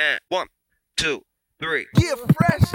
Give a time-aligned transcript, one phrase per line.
[0.00, 0.46] And one,
[0.96, 1.22] two,
[1.58, 1.88] three.
[1.98, 2.70] Yeah, fresh.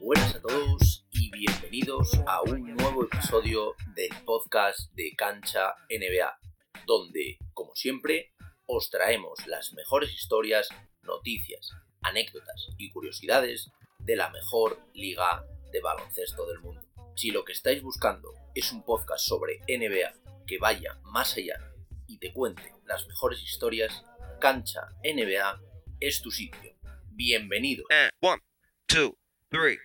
[0.00, 6.40] Buenas a todos y bienvenidos a un nuevo episodio del podcast de Cancha NBA,
[6.88, 8.32] donde, como siempre,
[8.66, 10.70] os traemos las mejores historias,
[11.02, 11.70] noticias,
[12.02, 13.70] anécdotas y curiosidades
[14.00, 16.93] de la mejor liga de baloncesto del mundo.
[17.16, 21.60] Si lo que estáis buscando es un podcast sobre NBA que vaya más allá
[22.08, 24.04] y te cuente las mejores historias,
[24.40, 25.60] Cancha NBA
[26.00, 26.74] es tu sitio.
[27.10, 27.86] Bienvenidos.
[27.90, 28.40] And one,
[28.86, 29.16] two,
[29.48, 29.78] three.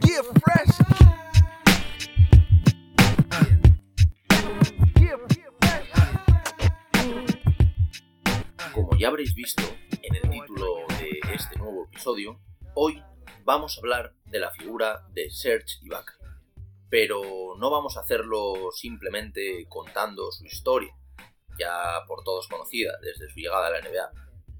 [0.43, 0.75] Fresh.
[8.73, 9.63] Como ya habréis visto
[10.01, 12.41] en el título de este nuevo episodio,
[12.73, 13.03] hoy
[13.45, 16.18] vamos a hablar de la figura de Serge Ibaka.
[16.89, 20.93] Pero no vamos a hacerlo simplemente contando su historia,
[21.59, 24.11] ya por todos conocida desde su llegada a la NBA,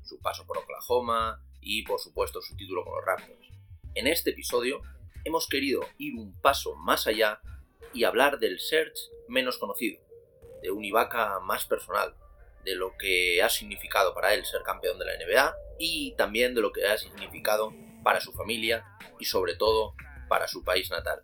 [0.03, 3.47] su paso por Oklahoma y por supuesto su título con los Raptors.
[3.95, 4.81] En este episodio
[5.23, 7.41] hemos querido ir un paso más allá
[7.93, 8.93] y hablar del Serge
[9.27, 10.01] menos conocido,
[10.61, 12.15] de un Ibaka más personal,
[12.63, 16.61] de lo que ha significado para él ser campeón de la NBA y también de
[16.61, 18.85] lo que ha significado para su familia
[19.19, 19.95] y sobre todo
[20.27, 21.23] para su país natal.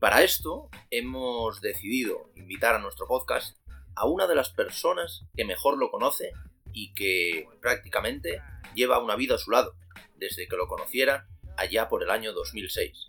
[0.00, 3.56] Para esto hemos decidido invitar a nuestro podcast
[3.94, 6.32] a una de las personas que mejor lo conoce
[6.74, 8.42] y que prácticamente
[8.74, 9.74] lleva una vida a su lado
[10.16, 13.06] desde que lo conociera allá por el año 2006.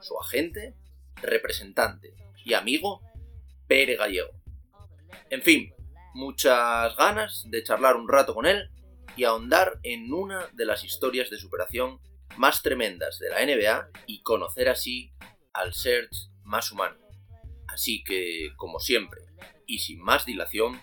[0.00, 0.74] Su agente,
[1.16, 3.02] representante y amigo,
[3.66, 4.32] Pere Gallego.
[5.28, 5.74] En fin,
[6.14, 8.70] muchas ganas de charlar un rato con él
[9.14, 12.00] y ahondar en una de las historias de superación
[12.38, 15.12] más tremendas de la NBA y conocer así
[15.52, 16.96] al Serge más humano.
[17.68, 19.20] Así que, como siempre,
[19.66, 20.80] y sin más dilación,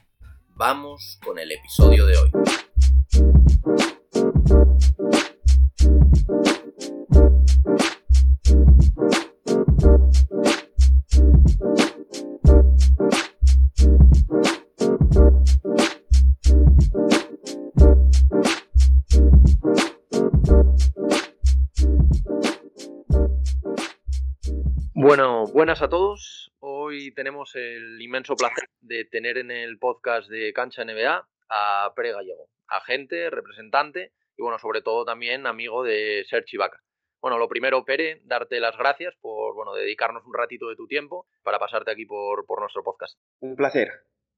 [0.48, 2.32] vamos con el episodio de hoy.
[25.58, 26.52] Buenas a todos.
[26.60, 32.12] Hoy tenemos el inmenso placer de tener en el podcast de Cancha NBA a Pere
[32.12, 36.80] Gallego, agente, representante y, bueno, sobre todo también amigo de Serge Ibaka.
[37.24, 41.26] Bueno, lo primero, Pere, darte las gracias por, bueno, dedicarnos un ratito de tu tiempo
[41.42, 43.18] para pasarte aquí por, por nuestro podcast.
[43.40, 43.90] Un placer.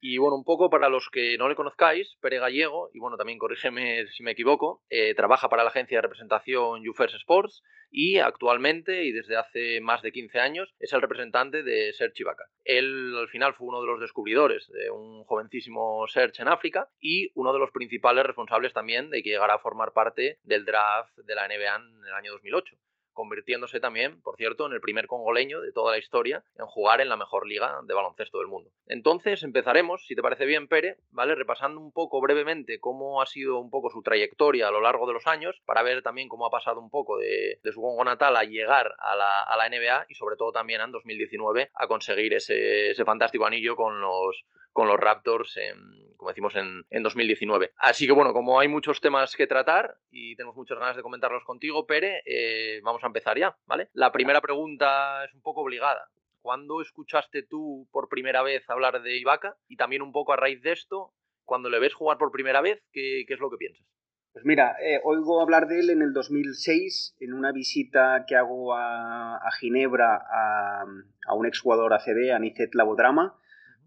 [0.02, 3.38] Y bueno, un poco para los que no le conozcáis, Pere Gallego, y bueno, también
[3.38, 9.04] corrígeme si me equivoco, eh, trabaja para la agencia de representación UFirst Sports y actualmente,
[9.04, 12.46] y desde hace más de 15 años, es el representante de Serge Ibaka.
[12.64, 17.32] Él al final fue uno de los descubridores de un jovencísimo Serge en África y
[17.36, 21.36] uno de los principales responsables también de que llegara a formar parte del draft de
[21.36, 22.78] la NBA en el año 2008
[23.20, 27.10] convirtiéndose también, por cierto, en el primer congoleño de toda la historia en jugar en
[27.10, 28.72] la mejor liga de baloncesto del mundo.
[28.88, 31.36] Entonces empezaremos, si te parece bien, Pere, ¿vale?
[31.36, 35.12] Repasando un poco brevemente cómo ha sido un poco su trayectoria a lo largo de
[35.12, 38.46] los años, para ver también cómo ha pasado un poco de, su Congo natal a
[38.46, 43.46] llegar a la, NBA y sobre todo también en 2019 a conseguir ese, ese fantástico
[43.46, 47.72] anillo con los, con los Raptors, en, como decimos, en, en, 2019.
[47.78, 51.46] Así que bueno, como hay muchos temas que tratar y tenemos muchas ganas de comentarlos
[51.46, 53.88] contigo, Pere, eh, vamos a empezar ya, ¿vale?
[53.94, 56.10] La primera pregunta es un poco obligada.
[56.42, 59.56] ¿Cuándo escuchaste tú por primera vez hablar de Ibaka?
[59.70, 61.14] Y también un poco a raíz de esto,
[61.46, 63.88] cuando le ves jugar por primera vez, ¿qué, qué es lo que piensas?
[64.34, 68.74] Pues mira, eh, oigo hablar de él en el 2006 en una visita que hago
[68.74, 70.86] a, a Ginebra a,
[71.28, 73.40] a, un exjugador ACB, Anicet Labodrama,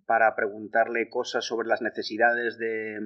[0.06, 2.98] para preguntarle cosas sobre las necesidades de,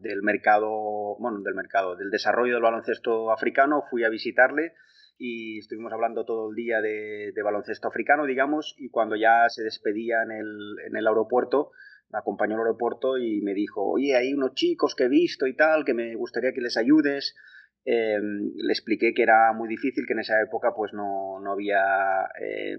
[0.00, 3.82] del mercado, bueno, del mercado, del desarrollo del baloncesto africano.
[3.90, 4.74] Fui a visitarle
[5.18, 9.62] y estuvimos hablando todo el día de, de baloncesto africano, digamos, y cuando ya se
[9.62, 11.70] despedía en el, en el aeropuerto,
[12.10, 15.56] me acompañó al aeropuerto y me dijo, oye, hay unos chicos que he visto y
[15.56, 17.34] tal, que me gustaría que les ayudes.
[17.86, 21.82] Eh, le expliqué que era muy difícil, que en esa época pues no, no había
[22.40, 22.78] eh,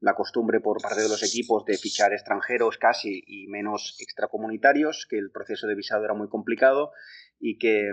[0.00, 5.16] la costumbre por parte de los equipos de fichar extranjeros casi y menos extracomunitarios, que
[5.16, 6.92] el proceso de visado era muy complicado
[7.40, 7.92] y que,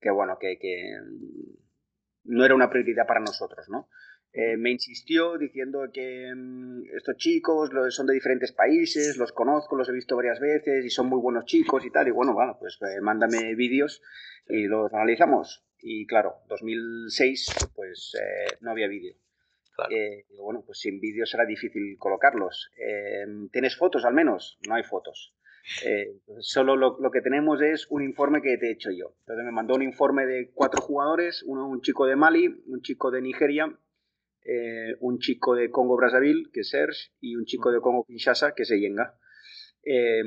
[0.00, 0.96] que bueno, que, que
[2.24, 3.88] no era una prioridad para nosotros, ¿no?
[4.34, 6.32] Eh, me insistió diciendo que
[6.96, 11.08] estos chicos son de diferentes países, los conozco, los he visto varias veces y son
[11.08, 12.08] muy buenos chicos y tal.
[12.08, 14.00] Y bueno, bueno pues eh, mándame vídeos
[14.52, 15.64] y los analizamos.
[15.78, 19.16] Y claro, 2006 pues eh, no había vídeo.
[19.74, 19.96] Claro.
[19.96, 22.70] Eh, bueno, pues sin vídeo será difícil colocarlos.
[22.76, 24.58] Eh, ¿Tienes fotos al menos?
[24.68, 25.34] No hay fotos.
[25.86, 29.14] Eh, solo lo, lo que tenemos es un informe que te he hecho yo.
[29.20, 33.10] Entonces me mandó un informe de cuatro jugadores, uno un chico de Mali, un chico
[33.10, 33.74] de Nigeria,
[34.44, 38.54] eh, un chico de Congo Brazzaville, que es Serge, y un chico de Congo Kinshasa,
[38.54, 39.16] que es Eyenga.
[39.84, 40.22] Eh,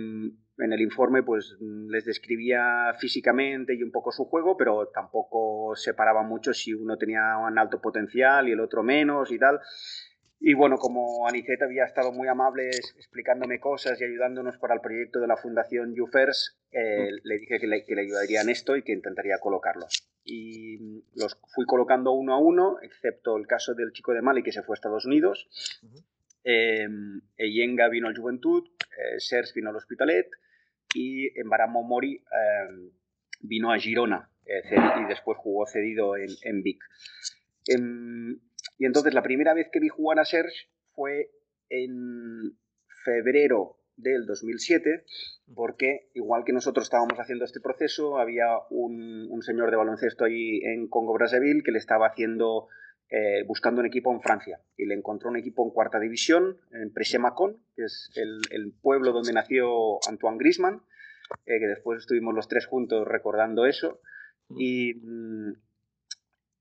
[0.57, 6.23] en el informe pues les describía físicamente y un poco su juego, pero tampoco separaba
[6.23, 9.59] mucho si uno tenía un alto potencial y el otro menos y tal.
[10.39, 15.19] Y bueno, como Anicet había estado muy amable explicándome cosas y ayudándonos para el proyecto
[15.19, 18.83] de la Fundación YouFirst, eh, le dije que le, que le ayudaría en esto y
[18.83, 20.07] que intentaría colocarlos.
[20.23, 24.43] Y mm, los fui colocando uno a uno, excepto el caso del chico de Mali
[24.43, 25.47] que se fue a Estados Unidos.
[26.43, 26.87] Eh,
[27.37, 30.27] Eyenga vino al Juventud, eh, Sers vino al Hospitalet
[30.95, 32.91] y Embaramo Mori eh,
[33.41, 36.79] vino a Girona y después jugó cedido en, en Vic.
[37.67, 38.39] Em,
[38.77, 41.31] y entonces la primera vez que vi jugar a Serge fue
[41.69, 42.57] en
[43.03, 45.05] febrero del 2007,
[45.53, 50.61] porque igual que nosotros estábamos haciendo este proceso, había un, un señor de baloncesto allí
[50.63, 52.67] en Congo Brazzaville que le estaba haciendo,
[53.09, 56.91] eh, buscando un equipo en Francia, y le encontró un equipo en cuarta división, en
[56.91, 60.81] Presé-Macon, que es el, el pueblo donde nació Antoine Griezmann,
[61.45, 63.99] eh, que después estuvimos los tres juntos recordando eso,
[64.49, 65.53] y, mm,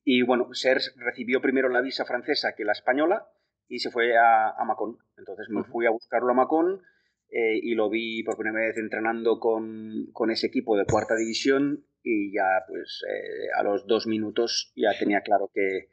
[0.04, 3.26] y bueno, Serge recibió primero la visa francesa que la española
[3.68, 4.98] y se fue a, a Macón.
[5.16, 6.82] Entonces me fui a buscarlo a Macón
[7.30, 11.86] eh, y lo vi por primera vez entrenando con, con ese equipo de cuarta división
[12.02, 15.88] y ya pues eh, a los dos minutos ya tenía claro que,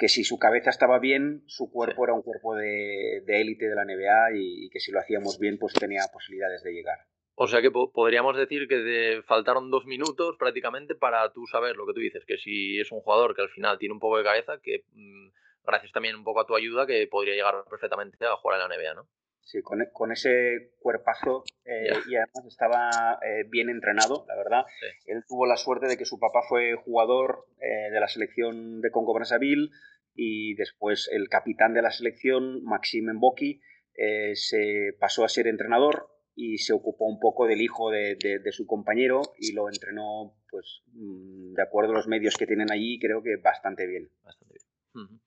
[0.00, 3.74] que si su cabeza estaba bien, su cuerpo era un cuerpo de de élite de,
[3.76, 6.98] la NBA y, y que si lo hacíamos bien pues tenía posibilidades de llegar.
[7.34, 11.76] O sea que po- podríamos decir que te faltaron dos minutos prácticamente para tú saber
[11.76, 14.18] lo que tú dices, que si es un jugador que al final tiene un poco
[14.18, 15.28] de cabeza, que mm,
[15.64, 18.74] gracias también un poco a tu ayuda, que podría llegar perfectamente a jugar en la
[18.76, 19.08] NBA, ¿no?
[19.42, 21.98] Sí, con, e- con ese cuerpazo eh, Ya.
[22.08, 24.64] y además estaba eh, bien entrenado, la verdad.
[24.80, 25.10] Sí.
[25.10, 28.90] Él tuvo la suerte de que su papá fue jugador eh, de la selección de
[28.90, 29.70] Congo Brazzaville
[30.14, 33.60] y después el capitán de la selección, Maxime Mboki,
[33.94, 38.38] eh, se pasó a ser entrenador y se ocupó un poco del hijo de, de-
[38.38, 42.70] de su compañero y lo entrenó, pues, mm, de acuerdo a los medios que tienen
[42.70, 44.10] allí, creo que bastante bien.
[44.22, 45.04] Bastante bien.
[45.06, 45.20] Ujú.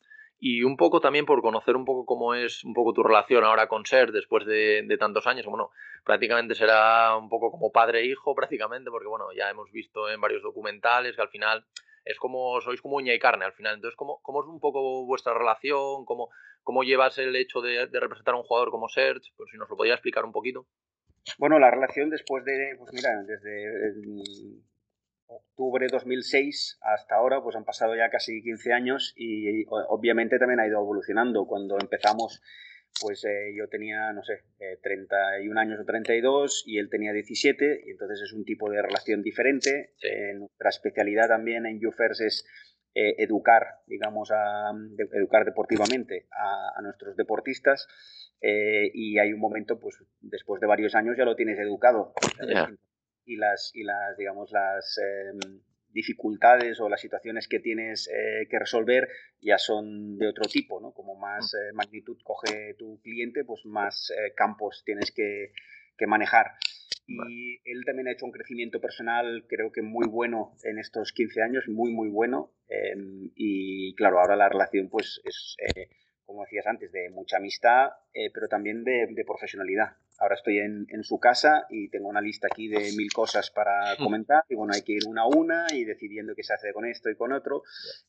[0.45, 3.68] Y un poco también por conocer un poco cómo es un poco tu relación ahora
[3.68, 5.45] con Ser después de, tantos años.
[5.45, 5.72] Bueno,
[6.04, 10.19] prácticamente será un poco como padre e hijo, prácticamente, porque bueno, ya hemos visto en
[10.19, 11.66] varios documentales que al final
[12.04, 13.75] es como, sois como uña y carne al final.
[13.75, 16.04] Entonces, ¿cómo, cómo es un poco vuestra relación?
[16.04, 16.28] ¿Cómo,
[16.62, 19.31] cómo llevas el hecho de, representar a un jugador como Serge?
[19.38, 20.68] Por si nos lo podía explicar un poquito.
[21.38, 24.60] Bueno, la relación después de, pues mira, desde
[25.28, 30.60] octubre de 2006 hasta ahora, pues han pasado ya casi 15 años y obviamente también
[30.60, 31.46] ha ido evolucionando.
[31.48, 32.42] Cuando empezamos,
[33.02, 37.84] pues eh, yo tenía, no sé, eh, 31 años o 32 y él tenía 17
[37.86, 39.94] y entonces es un tipo de relación diferente.
[39.98, 40.08] Sí.
[40.08, 42.46] Eh, nuestra especialidad también en UFERS es
[42.96, 47.88] eh, educar, digamos, a, de- educar deportivamente a, a nuestros deportistas
[48.42, 52.14] eh, y hay un momento, pues después de varios años ya lo tienes educado.
[53.25, 55.38] Y las, y las, digamos, las eh,
[55.90, 59.08] dificultades o las situaciones que tienes eh, que resolver
[59.42, 60.92] ya son de otro tipo, ¿no?
[60.94, 65.52] Como más eh, magnitud coge tu cliente, pues más eh, campos tienes que,
[65.98, 66.48] que manejar.
[67.06, 71.42] Y él también ha hecho un crecimiento personal, creo que muy bueno en estos 15
[71.42, 72.54] años, muy, muy bueno.
[72.69, 72.95] eh,
[73.36, 75.90] y claro, ahora la relación, pues, es, eh,
[76.33, 79.97] como decías antes, de mucha amistad, eh, pero también de, de profesionalidad.
[80.18, 83.95] Ahora estoy en, en su casa y tengo una lista aquí de mil cosas para
[83.97, 84.44] comentar.
[84.49, 87.09] Y bueno, hay que ir una a una y decidiendo qué se hace con esto
[87.11, 87.61] y con otro.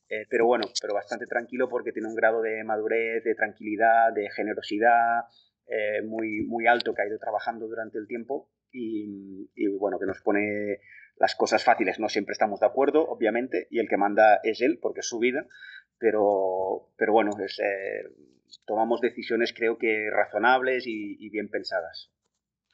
[0.09, 4.29] Eh, pero bueno, pero bastante tranquilo porque tiene un grado de madurez, de tranquilidad, de
[4.31, 5.25] generosidad
[5.67, 10.05] eh, muy, muy alto que ha ido trabajando durante el tiempo y, y, bueno, que
[10.07, 10.79] nos pone
[11.17, 11.99] las cosas fáciles.
[11.99, 15.19] No siempre estamos de acuerdo, obviamente, y el que manda es él porque es su
[15.19, 15.45] vida,
[15.97, 18.09] pero, pero bueno, es, eh,
[18.65, 22.11] tomamos decisiones creo que razonables y, bien pensadas.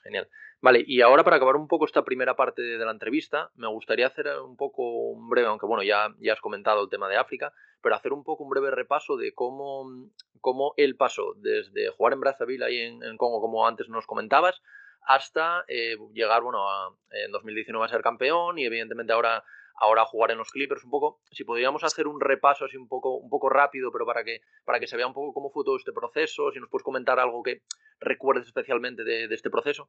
[0.04, 0.28] Genial.
[0.62, 4.08] Vale, y ahora para acabar un poco esta primera parte de la entrevista, me gustaría
[4.08, 7.54] hacer un poco un breve, aunque bueno, ya, ya has comentado el tema de África,
[7.82, 12.20] pero hacer un poco un breve repaso de cómo, cómo él pasó desde jugar en
[12.20, 14.62] Brazzaville ahí en Congo, como antes nos comentabas,
[15.04, 19.44] hasta eh, llegar, bueno, a, en 2019 a ser campeón y evidentemente ahora,
[19.76, 21.22] ahora jugar en los Clippers un poco.
[21.32, 24.80] Si podríamos hacer un repaso así un poco, un poco rápido, pero para que, para
[24.80, 27.44] que se vea un poco cómo fue todo este proceso, si nos puedes comentar algo
[27.44, 27.62] que
[28.00, 29.88] recuerdes especialmente de, este proceso.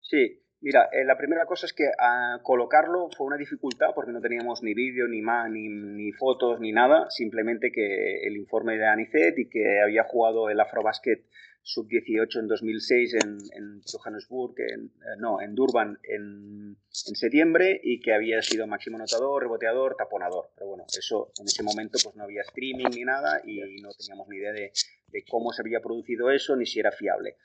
[0.00, 4.20] Sí, Mira, eh, la primera cosa es que a colocarlo fue una dificultad porque no
[4.20, 7.08] teníamos ni vídeo, ni, ma, ni, ni, fotos, ni nada.
[7.10, 11.24] Simplemente que el informe de Anicet y que había jugado el Afrobasket
[11.68, 18.00] sub-18 en 2006 en, en Johannesburg, en, eh, no, en Durban en, en, septiembre y
[18.00, 20.50] que había sido máximo anotador, reboteador, taponador.
[20.54, 24.28] Pero bueno, eso en ese momento pues no había streaming ni nada y no teníamos
[24.28, 24.72] ni idea de,
[25.08, 27.36] de cómo se había producido eso ni si era fiable.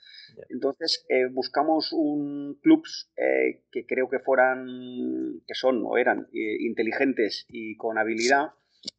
[0.48, 6.56] Entonces eh, buscamos un clubs eh, que creo que fueran, que son o eran eh,
[6.60, 8.52] inteligentes y con habilidad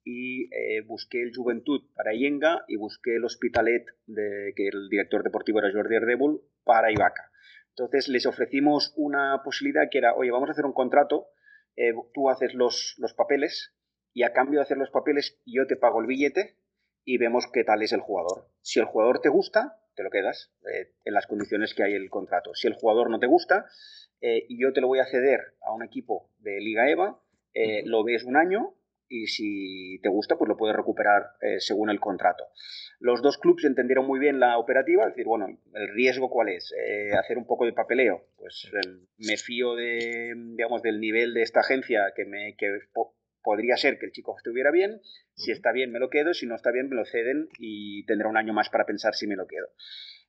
[0.04, 5.24] y eh, busqué el Juventud para Yenga y busqué el Hospitalet, de, que el director
[5.24, 7.32] deportivo era Jordi Ardebul, para Ivaca.
[7.70, 11.28] Entonces les ofrecimos una posibilidad que era, oye, vamos a hacer un contrato,
[11.76, 13.74] eh, tú haces los, los papeles
[14.14, 16.58] y a cambio de hacer los papeles yo te pago el billete
[17.04, 18.50] y vemos qué tal es el jugador.
[18.62, 22.10] Si el jugador te gusta, te lo quedas eh, en las condiciones que hay el
[22.10, 22.54] contrato.
[22.54, 23.66] Si el jugador no te gusta,
[24.22, 27.20] eh, yo te lo voy a ceder a un equipo de Liga EVA,
[27.54, 28.74] eh, lo ves un año
[29.08, 32.46] y si te gusta, pues lo puedes recuperar eh, según el contrato.
[33.00, 36.74] Los dos clubes entendieron muy bien la operativa, es decir, bueno, el riesgo cuál es,
[36.78, 41.44] eh, hacer un poco de papeleo, pues eh, me fío de, digamos, del nivel de
[41.44, 45.00] esta agencia que me que po podría ser que el chico estuviera bien,
[45.36, 48.28] si está bien me lo quedo, si no está bien me lo ceden y tendrá
[48.28, 49.68] un año más para pensar si me lo quedo.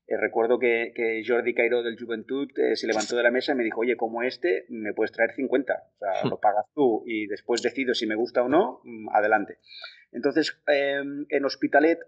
[0.09, 3.55] Eh, recuerdo que, que, Jordi Cairo del Juventud eh, se levantó de la mesa y
[3.57, 5.75] me dijo, oye, como este, me puedes traer 50.
[5.75, 9.59] O sea, lo pagas tú y después decido si me gusta o no, mm, adelante.
[10.13, 11.99] Entonces, eh, en Hospitalet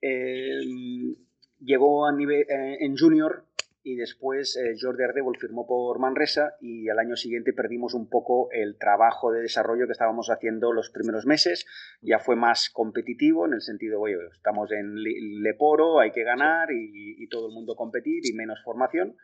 [0.00, 1.16] em,
[1.60, 3.47] llegó a nivel, eh, en junior
[3.82, 8.48] y después eh, Jordi Ardebol firmó por Manresa y al año siguiente perdimos un poco
[8.52, 11.66] el trabajo de desarrollo que estábamos haciendo los primeros meses.
[12.00, 14.94] Ya fue más competitivo en el sentido, oye, estamos en
[15.42, 19.16] Leporo, hay que ganar y, y todo el mundo competir y menos formación.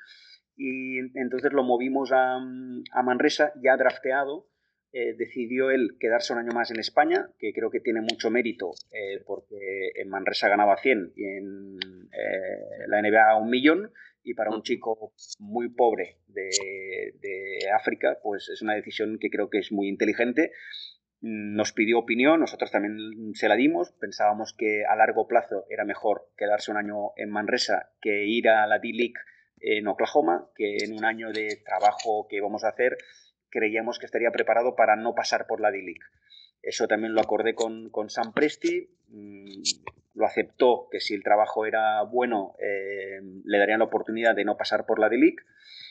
[0.56, 4.46] Y entonces lo movimos a, a Manresa ya drafteado.
[4.96, 8.70] Eh, decidió él quedarse un año más en España, que creo que tiene mucho mérito,
[8.92, 11.78] eh, porque en Manresa ganaba 100 y en
[12.12, 13.90] eh, la NBA un millón,
[14.24, 16.48] y para un chico muy pobre de,
[17.20, 20.50] de, África, pues es una decisión que creo que es muy inteligente.
[21.20, 26.30] Nos pidió opinión, nosotros también se la dimos, pensábamos que a largo plazo era mejor
[26.36, 29.14] quedarse un año en Manresa que ir a la D-League
[29.60, 32.96] en Oklahoma, que en un año de trabajo que vamos a hacer
[33.50, 36.00] creíamos que estaría preparado para no pasar por la D-League.
[36.60, 39.62] Eso también lo acordé con, con Sam Presti, mmm,
[40.14, 44.56] lo aceptó, que si el trabajo era bueno, eh, le darían la oportunidad de no
[44.56, 45.42] pasar por la D-League.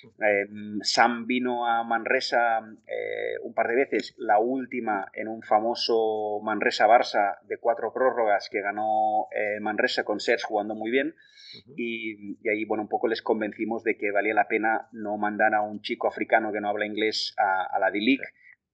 [0.04, 0.48] Eh,
[0.82, 7.40] Sam vino a Manresa eh, un par de veces, la última en un famoso Manresa-Barça
[7.44, 9.28] de cuatro prórrogas que ganó
[9.62, 11.08] Manresa con Serge jugando muy bien.
[11.08, 11.74] Uh -huh.
[11.78, 15.54] y, y, ahí, bueno, un poco les convencimos de que valía la pena no mandar
[15.54, 18.26] a un chico africano que no habla inglés a, a la D-League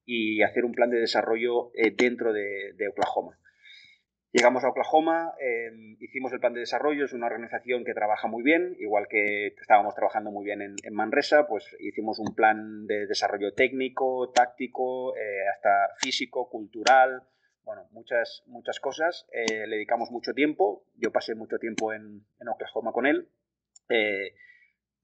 [0.05, 3.37] y hacer un plan de desarrollo dentro de, de Oklahoma.
[4.31, 8.43] Llegamos a Oklahoma, eh, hicimos el plan de desarrollo, es una organización que trabaja muy
[8.43, 13.53] bien, igual que estábamos trabajando muy bien en, Manresa, pues hicimos un plan de desarrollo
[13.53, 17.23] técnico, táctico, eh, hasta físico, cultural,
[17.63, 19.27] bueno, muchas, muchas cosas.
[19.31, 23.29] Eh, le dedicamos mucho tiempo, yo pasé mucho tiempo en, en Oklahoma con él.
[23.89, 24.35] Eh,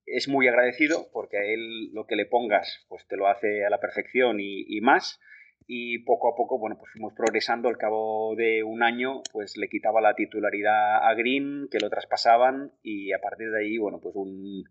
[0.06, 3.72] es muy agradecido porque a él lo que le pongas pues te lo hace a
[3.72, 5.20] la perfección y, y más
[5.68, 7.70] y poco a poco, bueno, pues fuimos progresando.
[7.70, 12.72] Al cabo de un año, pues le quitaba la titularidad a Green, que lo traspasaban,
[12.84, 14.64] y a partir de ahí, bueno, pues un,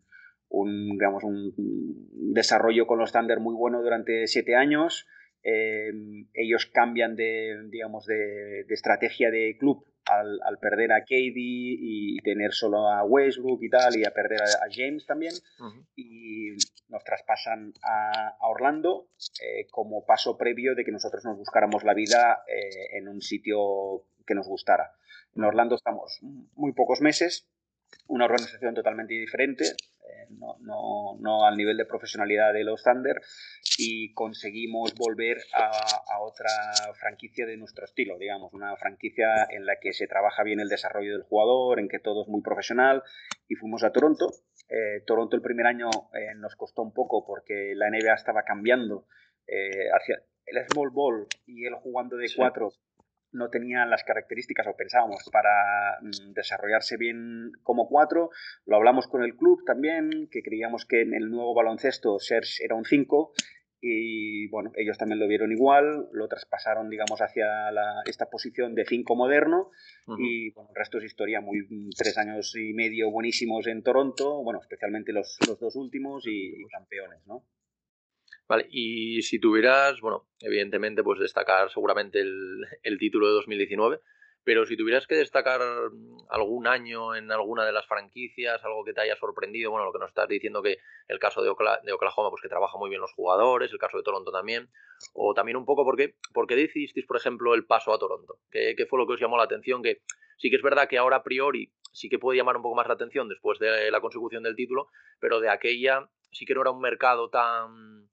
[0.49, 1.53] un digamos, un
[2.33, 5.07] desarrollo con los Thunder muy bueno durante siete años.
[5.43, 5.93] Eh,
[6.33, 12.19] ellos cambian de, digamos, de, de estrategia de club al, al, perder a KD y
[12.23, 15.87] tener solo a Westbrook y tal, y a perder a, a James también, uh -huh.
[15.97, 16.51] y
[16.89, 19.09] nos traspasan a, a Orlando
[19.43, 24.05] eh, como paso previo de que nosotros nos buscáramos la vida eh, en un sitio
[24.27, 24.93] que nos gustara.
[25.37, 26.19] En Orlando estamos
[26.55, 27.49] muy pocos meses,
[28.09, 33.21] una organización totalmente diferente, eh, no, no, no, al nivel de profesionalidad de los Thunder,
[33.79, 35.71] y conseguimos volver a,
[36.15, 36.49] a, otra
[36.95, 41.13] franquicia de nuestro estilo, digamos, una franquicia en la que se trabaja bien el desarrollo
[41.13, 43.03] del jugador, en que todo es muy profesional,
[43.49, 44.31] y fuimos a Toronto.
[44.69, 49.07] Eh, Toronto el primer año eh, nos costó un poco porque la NBA estaba cambiando
[49.93, 52.37] hacia el small ball y él jugando de sí.
[52.37, 52.73] cuatro
[53.35, 58.31] no tenía las características o pensábamos para mm, desarrollarse bien como cuatro.
[58.65, 62.75] Lo hablamos con el club también, que creíamos que en el nuevo baloncesto Serge era
[62.75, 63.33] un 5
[63.87, 68.87] y bueno, ellos también lo vieron igual, lo traspasaron, digamos, hacia la, esta posición de
[68.87, 69.71] cinco moderno
[70.19, 74.61] y bueno, el resto es historia, muy tres años y medio buenísimos en Toronto, bueno,
[74.63, 77.45] especialmente los, los dos últimos y, y campeones, ¿no?
[78.47, 84.01] Vale, y si tuvieras, bueno, evidentemente, pues destacar seguramente el, el título de 2019,
[84.45, 85.61] pero si tuvieras que destacar
[85.91, 89.93] mm, algún año en alguna de las franquicias, algo que te haya sorprendido, bueno, lo
[89.93, 93.13] que nos estás diciendo que el caso de, Oklahoma, pues que trabaja muy bien los
[93.15, 94.69] jugadores, el caso de Toronto también,
[95.15, 98.99] o también un poco porque, porque decidisteis, por ejemplo, el paso a Toronto, ¿Qué, fue
[98.99, 99.83] lo que os llamó la atención?
[99.83, 100.03] Que
[100.37, 102.87] sí que es verdad que ahora a priori sí que puede llamar un poco más
[102.87, 104.89] la atención después de la consecución del título,
[105.21, 108.11] pero de aquella sí que no era un mercado tan,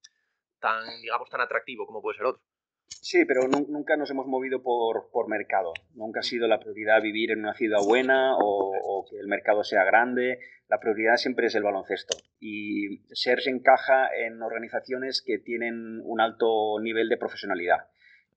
[0.61, 2.41] tan digamos, tan atractivo como puede ser otro.
[2.87, 5.73] Sí, pero nunca nos hemos movido por, por, mercado.
[5.95, 9.83] Nunca ha sido la prioridad vivir en una ciudad buena o, que el mercado sea
[9.83, 10.39] grande.
[10.67, 12.17] La prioridad siempre es el baloncesto.
[12.39, 17.87] Y Serge encaja en organizaciones que tienen un alto nivel de profesionalidad,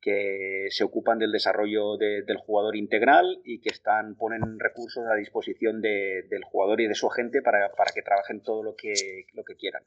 [0.05, 5.81] que se ocupan del desarrollo del jugador integral y que están, ponen recursos a disposición
[5.81, 8.93] del jugador y de su agente para, para, que trabajen todo lo que,
[9.33, 9.83] lo que quieran.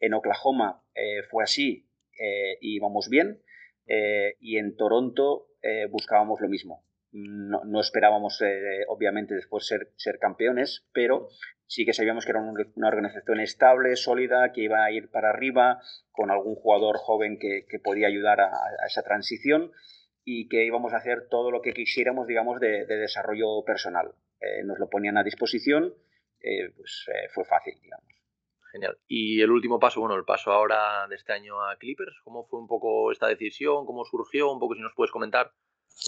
[0.00, 3.40] En Oklahoma eh, fue así eh, y vamos bien
[3.86, 6.84] eh, y en Toronto eh, buscábamos lo mismo.
[7.12, 11.28] No, esperábamos, eh, obviamente, después ser, ser, campeones, pero
[11.66, 15.80] sí que sabíamos que era una organización estable, sólida, que iba a ir para arriba,
[16.12, 18.52] con algún jugador joven que, que podía ayudar a,
[18.86, 19.72] esa transición
[20.24, 24.14] y que íbamos a hacer todo lo que quisiéramos, digamos, de, de desarrollo personal.
[24.64, 25.94] nos lo ponían a disposición,
[26.76, 28.06] pues fue fácil, digamos.
[28.70, 28.98] Genial.
[29.08, 32.60] Y el último paso, bueno, el paso ahora de este año a Clippers, ¿cómo fue
[32.60, 33.84] un poco esta decisión?
[33.84, 34.52] ¿Cómo surgió?
[34.52, 35.52] Un poco si nos puedes comentar.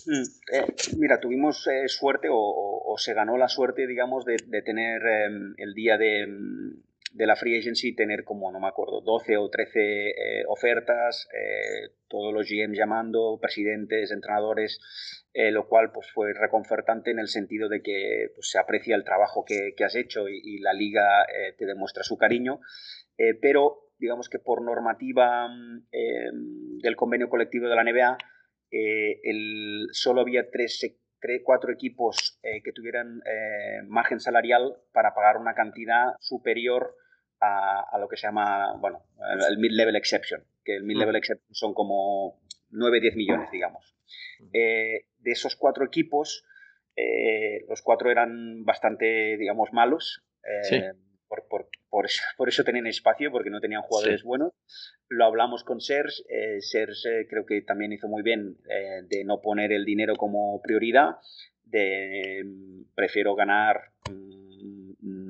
[0.06, 0.22] Mm,
[0.52, 5.75] eh, mira, tuvimos eh, suerte o, se ganó la suerte, digamos, de, tener eh, el
[5.75, 6.26] día de,
[7.12, 11.28] de, la Free Agency, tener como, no me acuerdo, 12 o 13 eh, ofertas,
[12.08, 14.80] todos los GM llamando, presidentes, entrenadores,
[15.34, 19.44] lo cual pues, fue reconfortante en el sentido de que pues, se aprecia el trabajo
[19.46, 22.61] que, que has hecho y, la liga te demuestra su cariño,
[23.40, 25.49] pero digamos que por normativa
[25.92, 28.18] em, del convenio colectivo de la NBA,
[28.73, 30.81] eh, el, solo había tres,
[31.21, 33.23] tres cuatro equipos que tuvieran
[33.87, 36.97] margen salarial para pagar una cantidad superior
[37.41, 39.05] a, a, lo que se llama, bueno,
[39.49, 41.17] el mid-level exception, que el mid-level mm.
[41.17, 42.41] exception son como
[42.73, 43.95] 9-10 millones, digamos.
[44.52, 46.45] Eh, de esos cuatro equipos,
[46.97, 50.25] eh, los cuatro eran bastante, digamos, malos.
[50.43, 50.80] Eh, sí.
[51.32, 54.26] Por, por, por, eso, por, eso, tenían espacio, porque no tenían jugadores sí.
[54.26, 54.52] buenos.
[55.08, 56.23] Lo hablamos con Serge.
[56.28, 58.58] Eh, Serge creo que también hizo muy bien
[59.08, 61.16] de no poner el dinero como prioridad.
[61.64, 62.45] De,
[62.95, 64.51] prefiero ganar mm,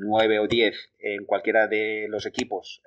[0.02, 2.82] 9 o 10 en cualquiera de los equipos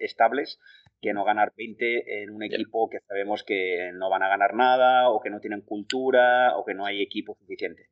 [0.00, 0.58] estables
[1.00, 5.10] que no ganar 20 en un equipo que sabemos que no van a ganar nada
[5.10, 7.90] o que no tienen cultura o que no hay equipo suficiente.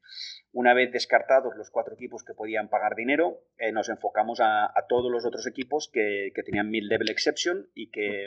[0.53, 4.87] Una vez descartados los cuatro equipos que podían pagar dinero, eh, nos enfocamos a, a,
[4.89, 8.27] todos los otros equipos que, que tenían mid-level exception y que,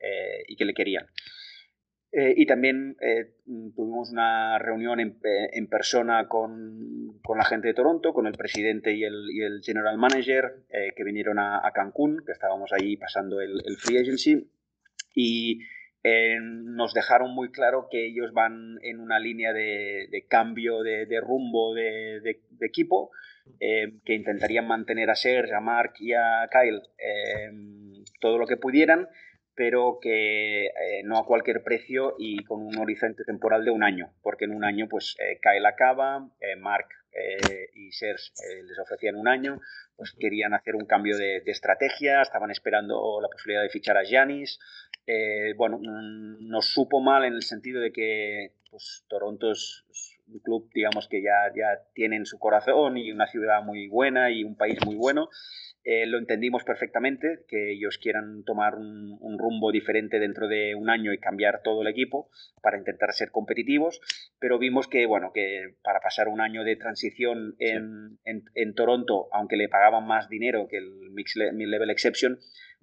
[0.00, 1.06] eh, y que le querían.
[2.12, 3.34] Eh, y también eh,
[3.76, 8.32] tuvimos una reunión en, eh, en persona con, con, la gente de Toronto, con el
[8.32, 12.72] presidente y el, y el general manager, eh, que vinieron a, a, Cancún, que estábamos
[12.72, 14.50] ahí pasando el, el free agency,
[15.14, 15.60] y
[16.02, 21.06] eh, nos dejaron muy claro que ellos van en una línea de, de cambio de,
[21.06, 23.10] de rumbo de, de equipo,
[23.58, 26.82] que intentarían mantener a Serge, a Mark y a Kyle
[28.20, 29.08] todo lo que pudieran,
[29.60, 34.10] pero que eh, no a cualquier precio y con un horizonte temporal de un año,
[34.22, 38.78] porque en un año pues eh, Kyle acaba, eh, Mark eh, y Serge eh, les
[38.78, 39.60] ofrecían un año,
[39.96, 44.02] pues querían hacer un cambio de, de estrategia, estaban esperando la posibilidad de fichar a
[44.02, 44.58] Giannis,
[45.06, 49.84] eh, bueno, nos supo mal en el sentido de que pues, Toronto es
[50.26, 54.30] un club, digamos, que ya, ya tiene en su corazón y una ciudad muy buena
[54.30, 55.28] y un país muy bueno,
[55.84, 60.90] eh, lo entendimos perfectamente, que ellos quieran tomar un, un, rumbo diferente dentro de un
[60.90, 64.00] año y cambiar todo el equipo para intentar ser competitivos,
[64.38, 68.18] pero vimos que, bueno, que para pasar un año de transición en, sí.
[68.24, 72.38] en, en Toronto, aunque le pagaban más dinero que el Mid-Level Exception,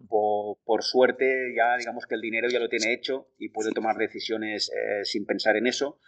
[0.07, 3.97] por, por, suerte ya digamos que el dinero ya lo tiene hecho y puede tomar
[3.97, 5.99] decisiones eh, sin pensar en eso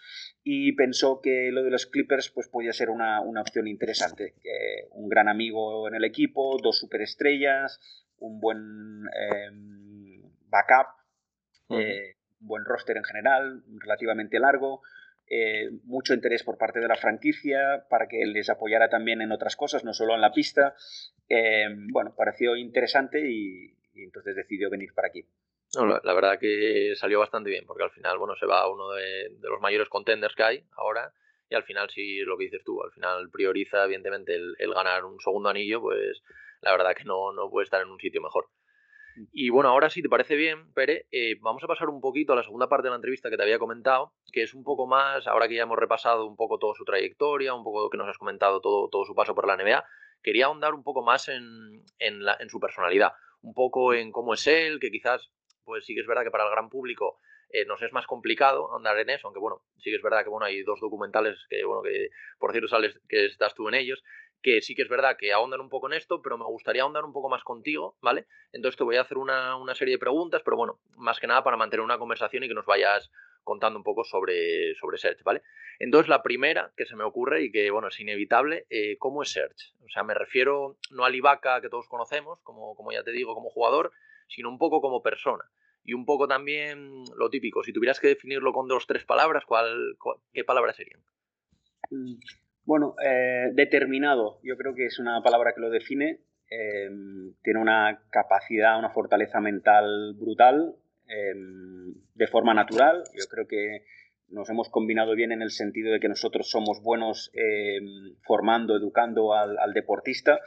[0.43, 4.87] y pensó que lo de los Clippers pues podía ser una, una opción interesante que
[4.91, 7.79] un gran amigo en el equipo dos superestrellas
[8.17, 9.51] un buen eh,
[10.49, 10.87] backup
[11.67, 11.81] uh -huh.
[11.81, 14.81] eh, un buen roster en general relativamente largo
[15.27, 19.55] eh, mucho interés por parte de la franquicia para que les apoyara también en otras
[19.55, 20.73] cosas, no solo en la pista.
[21.91, 25.23] Bueno, pareció interesante y, y entonces decidió venir para aquí.
[25.75, 28.91] No, la, la, verdad que salió bastante bien, porque al final, bueno, se va uno
[28.93, 31.13] de, de, los mayores contenders que hay ahora,
[31.49, 35.05] y al final sí, lo que dices tú, al final prioriza evidentemente el, el ganar
[35.05, 36.21] un segundo anillo, pues
[36.61, 38.49] la verdad que no, no puede estar en un sitio mejor.
[39.33, 42.35] Y bueno, ahora si te parece bien, Pere, eh, vamos a pasar un poquito a
[42.35, 45.27] la segunda parte de la entrevista que te había comentado, que es un poco más,
[45.27, 48.17] ahora que ya hemos repasado un poco toda su trayectoria, un poco que nos has
[48.17, 49.83] comentado todo, todo su paso por la NBA,
[50.21, 54.35] quería ahondar un poco más en, en, la, en su personalidad, un poco en cómo
[54.35, 55.29] es él, que quizás,
[55.65, 57.17] pues sí que es verdad que para el gran público
[57.49, 60.29] eh, nos es más complicado andar en eso, aunque bueno, sí que es verdad que
[60.29, 64.03] bueno, hay dos documentales que, bueno, que por cierto sales que estás tú en ellos,
[64.41, 67.03] que sí que es verdad que ahondan un poco en esto, pero me gustaría ahondar
[67.03, 68.25] un poco más contigo, ¿vale?
[68.53, 71.43] Entonces te voy a hacer una, una, serie de preguntas, pero bueno, más que nada
[71.43, 73.11] para mantener una conversación y que nos vayas
[73.43, 75.41] contando un poco sobre, sobre Search, ¿vale?
[75.79, 79.31] Entonces la primera que se me ocurre y que, bueno, es inevitable, eh, ¿cómo es
[79.31, 79.73] Search?
[79.85, 83.33] O sea, me refiero no al Ibaka que todos conocemos, como, como ya te digo,
[83.33, 83.91] como jugador,
[84.27, 85.45] sino un poco como persona.
[85.89, 89.97] Y un poco también lo típico, si tuvieras que definirlo con dos, tres palabras, ¿cuál,
[90.31, 91.01] ¿qué palabras serían?
[92.63, 96.19] Bueno, eh, determinado, yo creo que es una palabra que lo define.
[96.51, 96.89] Eh,
[97.41, 100.75] tiene una capacidad, una fortaleza mental brutal,
[101.07, 101.33] eh,
[102.13, 103.05] de forma natural.
[103.17, 103.85] Yo creo que
[104.27, 107.31] nos hemos combinado bien en el sentido de que nosotros somos buenos
[108.21, 110.39] formando, educando al deportista,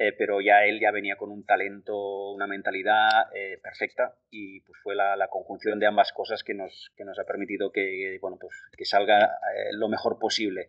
[0.00, 4.78] eh, pero ya él ya venía con un talento, una mentalidad eh, perfecta y pues
[4.80, 8.38] fue la, la, conjunción de ambas cosas que nos, que nos ha permitido que, bueno,
[8.40, 10.68] pues, que salga eh, lo mejor posible.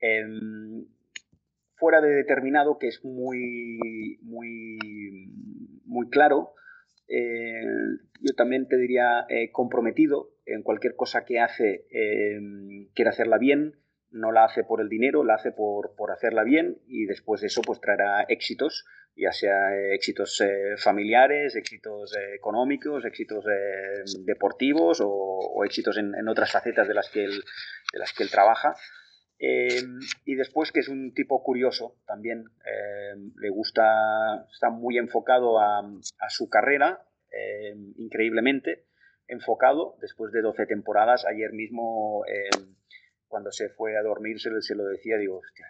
[0.00, 0.86] Em,
[1.76, 5.28] fuera de determinado, que es muy, muy,
[5.84, 6.54] muy claro,
[7.08, 13.81] yo también te diría comprometido en cualquier cosa que hace, em, quiere hacerla bien,
[14.12, 17.48] no la hace por el dinero, la hace por, por hacerla bien y después de
[17.48, 18.84] eso pues traerá éxitos,
[19.16, 26.28] ya sea éxitos eh, familiares, éxitos eh, económicos, éxitos eh, deportivos o, o éxitos en,
[26.28, 27.42] otras facetas de las que él,
[27.92, 28.74] de las que él trabaja.
[30.24, 32.44] y después que es un tipo curioso también,
[33.36, 37.04] le gusta, está muy enfocado a, a su carrera,
[37.96, 38.84] increíblemente
[39.26, 42.24] enfocado, después de 12 temporadas, ayer mismo
[43.32, 45.66] cuando se fue a dormir se, se lo decía, digo, hostia,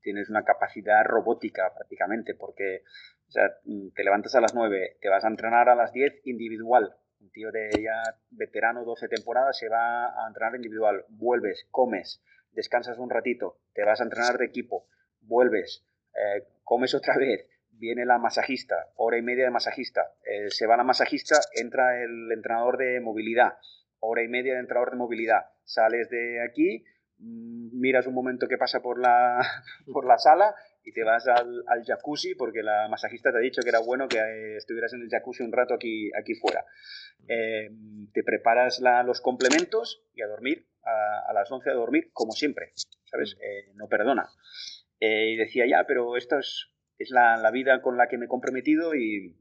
[0.00, 2.84] tienes una capacidad robótica prácticamente, porque
[3.32, 3.50] sea,
[3.94, 6.94] te levantas a las 9, te vas a entrenar a las 10 individual.
[7.20, 11.04] Un tío de ya veterano, 12 temporadas, se va a entrenar individual.
[11.08, 14.86] Vuelves, comes, descansas un ratito, te vas a entrenar de equipo,
[15.20, 15.84] vuelves,
[16.14, 20.76] eh, comes otra vez, viene la masajista, hora y media de masajista, eh, se va
[20.76, 23.56] la masajista, entra el entrenador de movilidad,
[24.00, 26.84] hora y media de entrenador de movilidad, sales de aquí,
[27.18, 29.38] mm, miras un momento que pasa por la,
[29.92, 33.62] por la sala y te vas al, al, jacuzzi porque la masajista te ha dicho
[33.62, 36.64] que era bueno que eh, estuvieras en el jacuzzi un rato aquí, aquí fuera.
[37.28, 37.70] Eh,
[38.12, 42.32] te preparas la, los complementos y a dormir, a, a, las 11 a dormir, como
[42.32, 42.72] siempre,
[43.04, 43.36] ¿sabes?
[43.40, 44.28] Eh, no perdona.
[44.98, 48.28] y decía, ya, pero esto es, es la, la, vida con la que me he
[48.28, 49.36] comprometido y,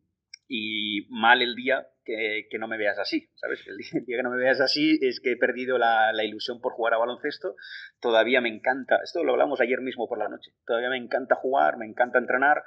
[0.47, 3.65] y mal el día que, que, no me veas así, ¿sabes?
[3.67, 6.73] El día, que no me veas así es que he perdido la, la, ilusión por
[6.73, 7.55] jugar a baloncesto.
[7.99, 11.77] Todavía me encanta, esto lo hablamos ayer mismo por la noche, todavía me encanta jugar,
[11.77, 12.63] me encanta entrenar.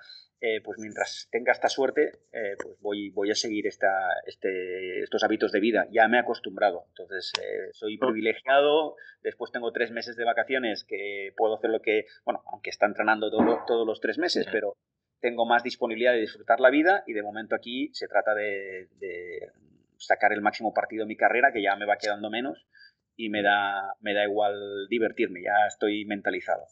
[0.46, 3.88] Eh, pues mientras tenga esta suerte, eh, pues voy, voy a seguir esta,
[4.26, 5.86] este, estos hábitos de vida.
[5.90, 8.96] Ya me he acostumbrado, entonces eh, soy privilegiado.
[9.22, 13.30] Después tengo tres meses de vacaciones que puedo hacer lo que, bueno, aunque está entrenando
[13.30, 14.76] todo, todos los tres meses, pero
[15.24, 19.48] tengo más disponibilidad de disfrutar la vida y de momento aquí se trata de, de,
[19.96, 22.66] sacar el máximo partido de mi carrera, que ya me va quedando menos
[23.16, 26.66] y me da, me da igual divertirme, ya estoy mentalizado.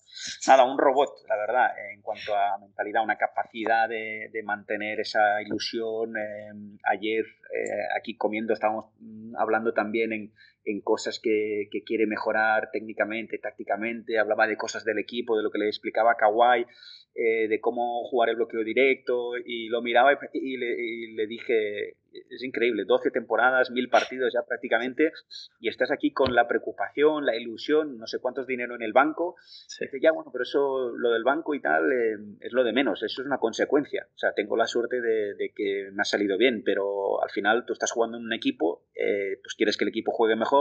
[0.46, 5.40] Nada, un robot, la verdad, en cuanto a mentalidad, una capacidad de, de mantener esa
[5.40, 6.14] ilusión.
[6.18, 10.32] Eh, ayer eh, aquí comiendo estábamos mm, hablando también en,
[10.64, 15.50] en cosas que, que, quiere mejorar técnicamente, tácticamente, hablaba de cosas del equipo, de lo
[15.50, 16.66] que le explicaba Kawhi,
[17.14, 21.26] eh, de cómo jugar el bloqueo directo y lo miraba y, y, le, y, le,
[21.26, 21.96] dije,
[22.30, 25.12] es increíble, 12 temporadas, mil partidos ya prácticamente
[25.60, 29.36] y estás aquí con la preocupación, la ilusión, no sé cuántos dinero en el banco.
[29.44, 29.84] Sí.
[29.84, 33.02] Dice, ya bueno, pero eso, lo del banco y tal, eh, es lo de menos,
[33.02, 34.06] eso es una consecuencia.
[34.14, 37.66] O sea, tengo la suerte de, de, que me ha salido bien, pero al final
[37.66, 40.51] tú estás jugando en un equipo, eh, pues quieres que el equipo juegue mejor,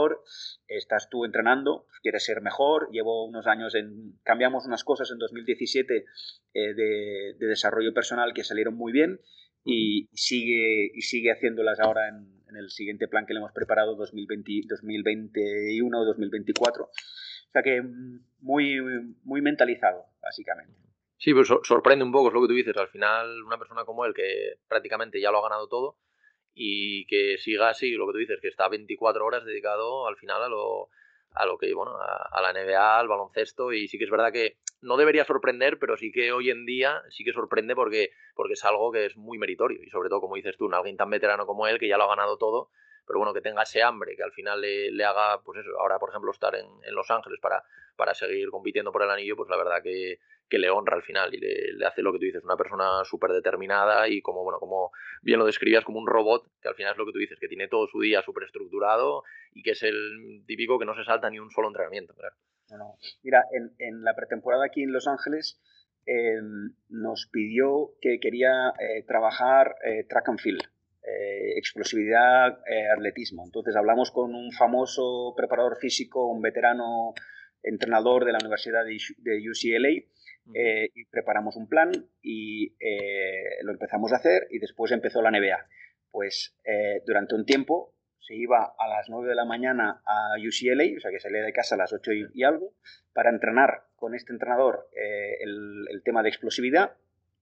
[0.66, 5.18] estás tú entrenando, pues quieres ser mejor, llevo unos años en, cambiamos unas cosas en
[5.18, 6.04] 2017
[6.54, 9.20] eh, de, de, desarrollo personal que salieron muy bien
[9.64, 13.94] y sigue, y sigue haciéndolas ahora en, en el siguiente plan que le hemos preparado
[13.96, 16.84] 2020, 2021 o 2024.
[16.84, 16.90] O
[17.52, 17.82] sea que
[18.40, 18.80] muy,
[19.24, 20.72] muy mentalizado, básicamente.
[21.18, 22.76] Sí, pues sorprende un poco, es lo que tú dices.
[22.76, 25.96] Al final, una persona como él, que prácticamente ya lo ha ganado todo,
[26.54, 30.42] y que siga así, lo que tú dices, que está 24 horas dedicado al final
[30.42, 30.88] a lo,
[31.34, 34.58] a lo que, bueno, a, la NBA, al baloncesto, y sí que es verdad que
[34.80, 38.64] no debería sorprender, pero sí que hoy en día sí que sorprende porque, porque es
[38.64, 41.66] algo que es muy meritorio, y sobre todo, como dices tú, alguien tan veterano como
[41.66, 42.70] él, que ya lo ha ganado todo,
[43.06, 46.10] pero bueno, que tenga ese hambre, que al final le, haga, pues eso, ahora por
[46.10, 47.64] ejemplo estar en, en, Los Ángeles para,
[47.96, 50.18] para seguir compitiendo por el anillo, pues la verdad que,
[50.52, 53.30] que le honra al final y le, hace lo que tú dices, una persona súper
[53.30, 54.90] determinada y como, bueno, como
[55.22, 57.48] bien lo describías, como un robot, que al final es lo que tú dices, que
[57.48, 59.22] tiene todo su día súper estructurado
[59.54, 62.14] y que es el típico que no se salta ni un solo entrenamiento.
[63.22, 65.58] Mira, en, en, la pretemporada aquí en Los Ángeles
[66.04, 70.62] em, nos pidió que quería eh, trabajar eh, track and field.
[71.02, 72.60] Eh, explosividad,
[72.94, 73.44] atletismo.
[73.46, 77.14] Entonces hablamos con un famoso preparador físico, un veterano
[77.62, 80.04] entrenador de la Universidad de UCLA,
[80.46, 82.74] y preparamos un plan y
[83.62, 85.66] lo empezamos a hacer y después empezó la NBA.
[86.10, 86.56] Pues
[87.06, 91.10] durante un tiempo se iba a las 9 de la mañana a UCLA, o sea
[91.10, 92.74] que salía de casa a las 8 y, algo,
[93.12, 94.88] para entrenar con este entrenador
[95.40, 96.96] el, el, tema de explosividad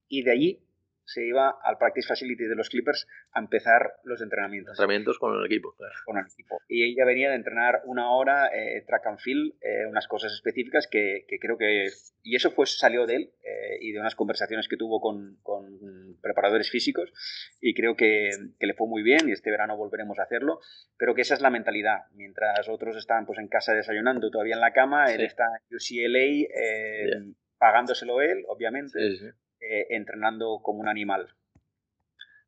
[0.09, 0.70] y de allí
[1.11, 4.73] se iba al practice facility de los Clippers a empezar los entrenamientos.
[4.73, 5.75] Entrenamientos con el equipo.
[6.05, 6.61] Con el equipo.
[6.68, 10.87] Y ella venía de entrenar una hora eh, track and field, eh, unas cosas específicas
[10.87, 11.88] que, creo que...
[12.23, 16.16] Y eso pues salió de él eh, y de unas conversaciones que tuvo con, con
[16.23, 17.12] preparadores físicos
[17.61, 20.61] y creo que, que, le fue muy bien y este verano volveremos a hacerlo,
[20.96, 22.05] pero que esa es la mentalidad.
[22.14, 27.35] Mientras otros están pues en casa desayunando todavía en la cama, él está en UCLA
[27.59, 28.99] pagándoselo él, obviamente.
[29.16, 29.27] Sí,
[29.61, 31.35] eh, entrenando como un animal.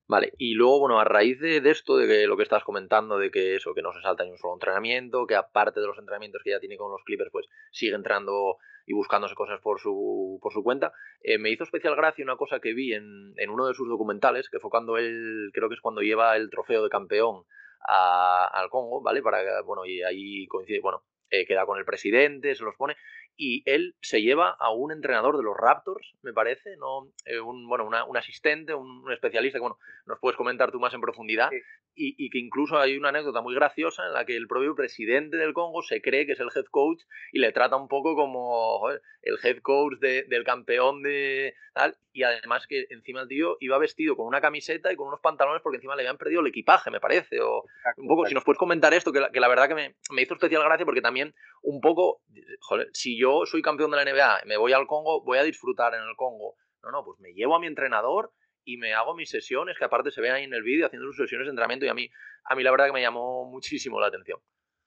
[0.09, 3.31] Vale, y luego, bueno, a raíz de, esto, de que lo que estás comentando, de
[3.31, 6.43] que eso, que no se salta ni un solo entrenamiento, que aparte de los entrenamientos
[6.43, 10.53] que ya tiene con los Clippers, pues sigue entrando y buscándose cosas por su, por
[10.53, 13.75] su cuenta, eh, me hizo especial gracia una cosa que vi en, en, uno de
[13.75, 17.45] sus documentales, que fue cuando él, creo que es cuando lleva el trofeo de campeón
[17.85, 19.23] al Congo, ¿vale?
[19.23, 22.95] Para, bueno, y ahí coincide, bueno, eh, queda con el presidente, se los pone,
[23.37, 27.67] y él se lleva a un entrenador de los Raptors, me parece, no eh, un,
[27.67, 31.51] bueno, un asistente, un, especialista, que bueno, nos puedes comentar tú más en profundidad,
[31.95, 35.53] y, que incluso hay una anécdota muy graciosa en la que el propio presidente del
[35.53, 38.89] Congo se cree que es el head coach y le trata un poco como
[39.23, 44.17] el head coach del campeón de tal, y además que encima el tío iba vestido
[44.17, 47.01] con una camiseta y con unos pantalones porque encima le habían perdido el equipaje, me
[47.01, 47.65] parece, o
[47.97, 50.23] un poco, si nos puedes comentar esto, que la, que la verdad que me, me,
[50.23, 51.22] hizo especial gracia porque también
[51.63, 52.23] un poco,
[52.61, 55.95] joder, si yo soy campeón de la NBA, me voy al Congo, voy a disfrutar
[55.95, 56.57] en el Congo.
[56.83, 58.33] No, no, pues me llevo a mi entrenador
[58.65, 61.17] y me hago mis sesiones, que aparte se ven ahí en el vídeo haciendo sus
[61.17, 62.11] sesiones de entrenamiento y a mí,
[62.45, 64.41] a mí la verdad que me llamó muchísimo la atención.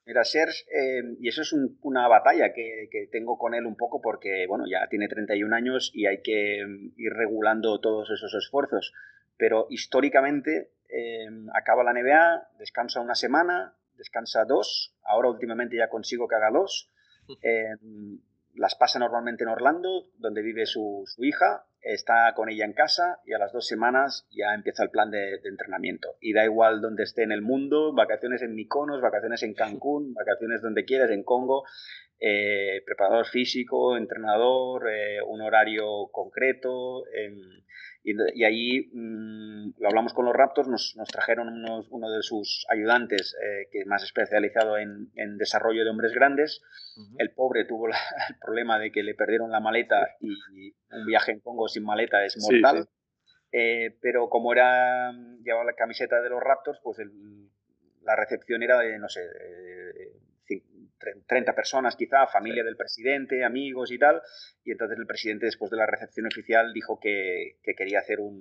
[0.05, 4.01] Mira, Serge, eh, y eso es una batalla que, que, tengo con él un poco
[4.01, 8.93] porque, bueno, ya tiene 31 años y hay que mm, ir regulando todos esos esfuerzos.
[9.35, 16.27] Pero históricamente eh, acaba la NBA, descansa una semana, descansa dos, ahora últimamente ya consigo
[16.27, 16.89] que haga dos.
[17.41, 17.73] Eh,
[18.53, 23.19] las pasa normalmente en Orlando, donde vive su, su, hija, está con ella en casa
[23.25, 26.15] y a las dos semanas ya empieza el plan de, entrenamiento.
[26.19, 30.61] Y da igual donde esté en el mundo, vacaciones en Mykonos, vacaciones en Cancún, vacaciones
[30.61, 31.65] donde quieras, en Congo,
[32.19, 37.03] eh, preparador físico, entrenador, eh, un horario concreto.
[38.05, 41.49] Y, ahí mm, lo hablamos con los Raptors, nos, trajeron
[41.89, 46.61] uno de sus ayudantes, eh, que es más especializado en, desarrollo de hombres grandes.
[47.17, 47.87] El pobre tuvo
[48.29, 52.23] el problema de que le perdieron la maleta y, un viaje en Congo sin maleta
[52.23, 52.87] es mortal.
[54.01, 55.11] pero como era
[55.43, 56.99] llevaba la camiseta de los Raptors, pues
[58.03, 59.21] la recepción era de, no sé,
[61.27, 64.21] 30 personas quizá, familia del presidente, amigos y tal,
[64.63, 68.39] y entonces el presidente después de la recepción oficial dijo que, quería hacer un,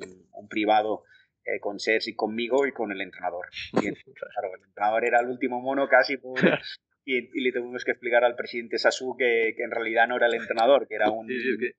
[0.48, 1.04] privado
[1.44, 3.46] eh, con Serge y conmigo y con el entrenador.
[3.72, 3.80] Y
[4.14, 6.16] claro, el entrenador era el último mono casi,
[7.04, 10.86] y, le tuvimos que explicar al presidente Sasu que, en realidad no era el entrenador,
[10.86, 11.28] que era un...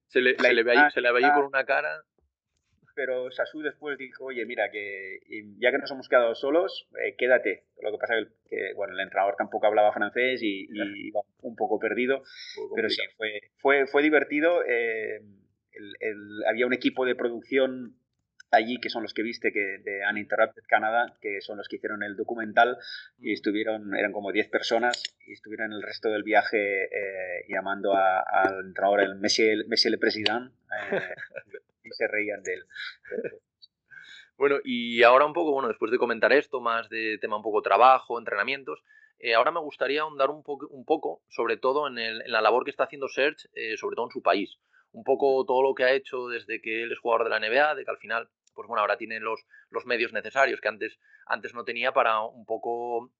[0.07, 2.03] se, le, se, le ve ahí, se le ve ahí por una cara
[2.95, 5.19] pero Sasu después dijo, oye, mira, que
[5.59, 7.65] ya que nos hemos quedado solos, eh, quédate.
[7.81, 11.79] Lo que pasa es que, bueno, el entrenador tampoco hablaba francés y, iba un poco
[11.79, 12.23] perdido,
[12.75, 14.63] pero sí, fue, fue, fue divertido.
[14.67, 15.21] Eh,
[16.47, 17.95] había un equipo de producción
[18.51, 22.03] allí, que son los que viste que de Uninterrupted Canada, que son los que hicieron
[22.03, 22.77] el documental,
[23.19, 28.65] y estuvieron, eran como 10 personas, y estuvieron el resto del viaje eh, llamando al
[28.65, 30.51] entrenador el Monsieur, Monsieur le Président,
[31.85, 32.65] y se reían de él.
[34.37, 37.61] Bueno, y ahora un poco, bueno, después de comentar esto, más de tema un poco
[37.61, 38.83] trabajo, entrenamientos,
[39.17, 42.41] eh, ahora me gustaría ahondar un, poco, un poco, sobre todo en, el, en, la
[42.41, 44.59] labor que está haciendo Serge, eh, sobre todo en su país.
[44.91, 47.75] Un poco todo lo que ha hecho desde que él es jugador de la NBA,
[47.75, 51.53] de que al final pues bueno, ahora tiene los, los medios necesarios que antes, antes
[51.53, 53.11] no tenía para un poco,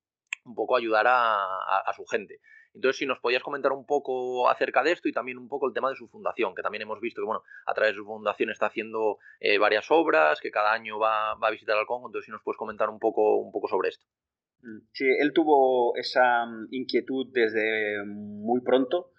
[0.45, 2.39] un poco ayudar a, su gente.
[2.75, 5.73] Entonces, si nos podías comentar un poco acerca de esto y también un poco el
[5.73, 8.49] tema de su fundación, que también hemos visto que, bueno, a través de su fundación
[8.49, 12.25] está haciendo eh, varias obras, que cada año va, va, a visitar al Congo, entonces
[12.25, 14.05] si nos puedes comentar un poco, un poco sobre esto.
[14.61, 19.11] Mm, sí, él tuvo esa mm, inquietud desde muy pronto,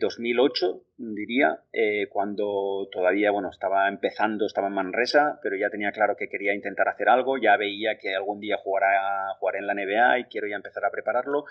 [0.00, 5.92] 2008 eh, diría, eh, cuando todavía bueno, estaba empezando, estaba en Manresa, pero ya tenía
[5.92, 9.74] claro que quería intentar hacer algo, ya veía que algún día jugará, jugaré en la
[9.74, 11.44] NBA y quiero ya empezar a prepararlo.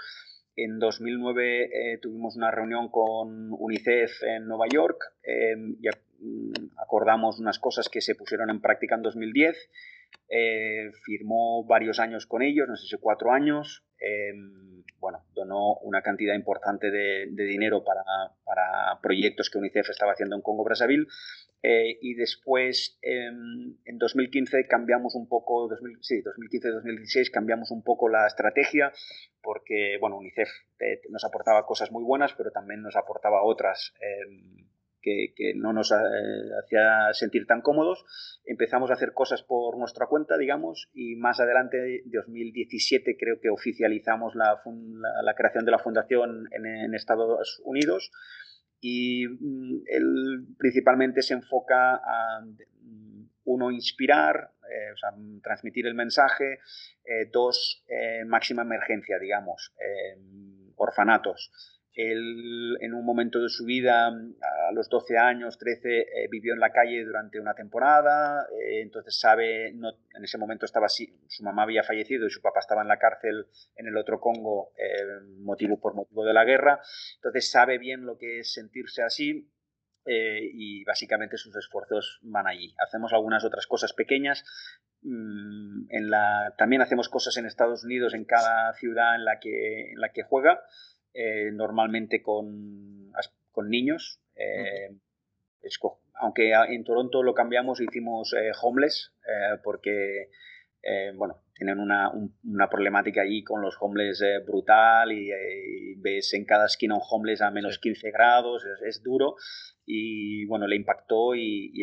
[0.56, 7.60] En 2009 eh, tuvimos una reunión con UNICEF en Nueva York y mm, acordamos unas
[7.60, 9.70] cosas que se pusieron en práctica en 2010
[10.28, 13.85] eh, firmó varios años con ellos, no sé si cuatro años.
[14.00, 20.42] Em, bueno, donó una cantidad importante de, dinero para, proyectos que UNICEF estaba haciendo en
[20.42, 21.06] Congo Brazzaville.
[21.62, 28.10] Eh, y después, em, en 2015, cambiamos un poco, 2000, sí, 2015-2016, cambiamos un poco
[28.10, 28.92] la estrategia,
[29.42, 33.94] porque, bueno, UNICEF eh, nos aportaba cosas muy buenas, pero también nos aportaba otras
[35.06, 35.96] em, que, no nos eh,
[36.64, 38.06] hacía sentir tan cómodos.
[38.46, 43.50] Empezamos a hacer cosas por nuestra cuenta, digamos, y más adelante, en 2017, creo que
[43.50, 44.62] oficializamos la,
[45.24, 48.12] la, creación de la fundación en, Estados Unidos
[48.80, 55.10] y mm, él principalmente se enfoca a mm, uno inspirar, eh, o sea,
[55.44, 56.60] transmitir el mensaje,
[57.06, 57.84] eh, dos
[58.28, 59.74] máxima emergencia, digamos,
[60.76, 61.52] orfanatos.
[61.96, 66.60] Él, en un momento de su vida, a los 12 años, 13, eh, vivió en
[66.60, 71.44] la calle durante una temporada, eh, entonces sabe, no, en ese momento estaba así, su
[71.44, 75.24] mamá había fallecido y su papá estaba en la cárcel en el otro Congo eh,
[75.40, 76.82] motivo, por motivo de la guerra,
[77.16, 79.50] entonces sabe bien lo que es sentirse así,
[80.08, 82.76] y básicamente sus esfuerzos van allí.
[82.78, 84.44] Hacemos algunas otras cosas pequeñas.
[85.02, 89.94] Mm, en la, también hacemos cosas en Estados Unidos, en cada ciudad en la que,
[89.94, 90.62] en la que juega.
[91.18, 93.14] Eh, normalmente con,
[93.54, 94.20] con niños.
[94.36, 94.94] Eh,
[96.16, 99.14] aunque en Toronto lo cambiamos, hicimos eh, homeless,
[99.64, 100.30] porque
[101.16, 102.12] bueno, tienen una,
[102.44, 107.50] una, problemática allí con los homeless brutal y, ves en cada esquina un homeless a
[107.50, 109.36] menos 15 grados, es, duro
[109.86, 111.74] y bueno, le impactó y,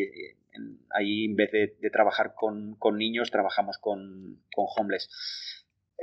[0.91, 5.09] ahí en vez de, de trabajar con, con, niños, trabajamos con, con homeless.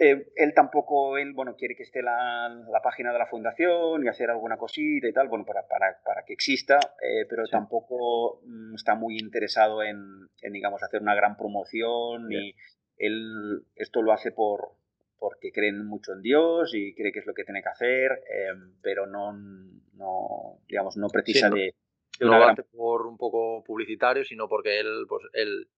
[0.03, 4.09] Eh, él tampoco, él, bueno, quiere que esté la, la, página de la fundación y
[4.09, 8.77] hacer alguna cosita y tal, bueno, para, para, para que exista, eh, pero tampoco mm,
[8.77, 12.55] está muy interesado en, en, digamos, hacer una gran promoción y
[12.97, 14.71] él esto lo hace por
[15.19, 18.55] porque creen mucho en Dios y cree que es lo que tiene que hacer, eh,
[18.81, 21.75] pero no, no, digamos, no precisa de,
[22.21, 25.69] no lo hace por un poco publicitario, sino porque él, pues, él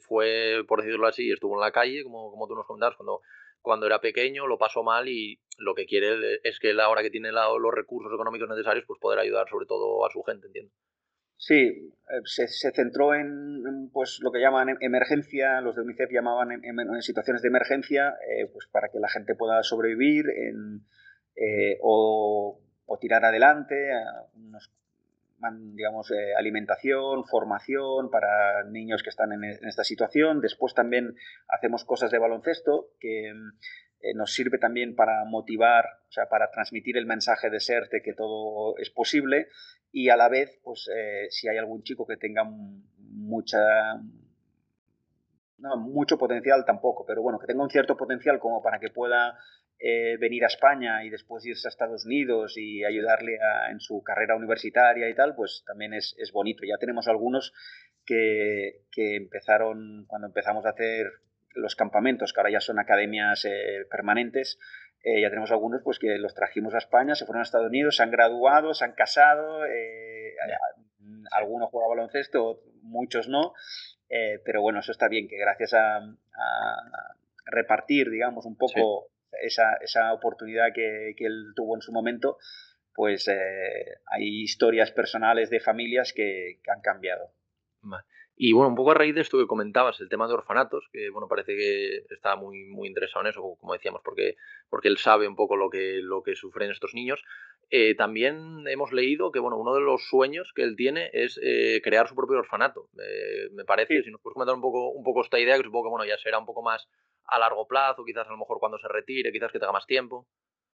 [0.00, 3.20] fue, por decirlo así, estuvo en la calle, como, como tú nos comentabas, cuando
[3.60, 7.10] cuando era pequeño lo pasó mal y lo que quiere es que él ahora que
[7.10, 10.72] tiene los recursos económicos necesarios, pues poder ayudar sobre todo a su gente, entiendo.
[11.36, 16.52] Sí, eh, se, centró en, pues lo que llaman em, emergencia, los de UNICEF llamaban
[16.52, 22.98] en, situaciones de emergencia, eh, pues para que la gente pueda sobrevivir eh, o, o,
[22.98, 23.74] tirar adelante,
[24.34, 24.70] unos
[25.72, 30.40] digamos, eh, alimentación, formación para niños que están en, esta situación.
[30.40, 31.14] Después también
[31.48, 36.96] hacemos cosas de baloncesto que eh, nos sirve también para motivar, o sea, para transmitir
[36.96, 39.48] el mensaje de ser de que todo es posible
[39.92, 43.58] y a la vez, pues eh, si hay algún chico que tenga mucha
[45.60, 49.38] no, mucho potencial tampoco, pero bueno, que tenga un cierto potencial como para que pueda
[49.82, 53.38] eh, venir a España y después irse a Estados Unidos y ayudarle
[53.70, 56.64] en su carrera universitaria y tal, pues también es, es bonito.
[56.66, 57.54] Ya tenemos algunos
[58.04, 61.06] que, que, empezaron cuando empezamos a hacer
[61.54, 64.58] los campamentos, que ahora ya son academias eh, permanentes,
[65.02, 67.96] eh, ya tenemos algunos pues que los trajimos a España, se fueron a Estados Unidos,
[67.96, 69.62] se han graduado, se han casado,
[71.30, 73.54] algunos juegan baloncesto, muchos no,
[74.44, 77.16] pero bueno, eso está bien, que gracias a, a
[77.46, 79.09] repartir, digamos, un poco
[79.42, 82.38] esa, esa oportunidad que, que, él tuvo en su momento,
[82.94, 87.32] pues eh, hay historias personales de familias que, que han cambiado.
[88.42, 91.10] Y bueno, un poco a raíz de esto que comentabas, el tema de orfanatos, que
[91.10, 94.36] bueno, parece que está muy, muy interesado en eso, como decíamos, porque,
[94.70, 97.22] porque él sabe un poco lo que, lo que sufren estos niños.
[97.68, 101.82] Eh, también hemos leído que bueno, uno de los sueños que él tiene es eh,
[101.84, 102.88] crear su propio orfanato.
[103.52, 105.90] me parece, si nos puedes comentar un poco, un poco esta idea, que supongo que
[105.90, 106.88] bueno, ya será un poco más
[107.30, 110.26] a largo plazo, quizás a lo mejor cuando se retire, quizás que tenga más tiempo.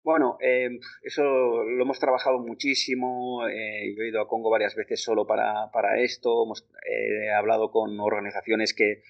[0.03, 3.47] Bueno, eh, eso lo hemos trabajado muchísimo.
[3.47, 6.43] Eh, yo he ido a Congo varias veces solo para, para esto.
[6.43, 9.01] Hemos eh, hablado con organizaciones que,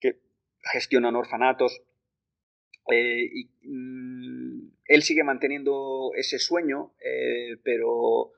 [0.00, 0.20] que
[0.72, 1.82] gestionan orfanatos.
[2.90, 6.92] y, mm, él sigue manteniendo ese sueño,
[7.62, 8.32] pero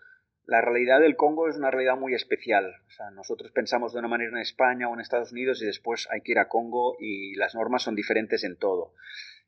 [0.46, 2.74] la realidad del Congo es una realidad muy especial.
[2.86, 6.06] O sea, nosotros pensamos de una manera en España o en Estados Unidos y después
[6.10, 8.92] hay que ir a Congo y las normas son diferentes en todo.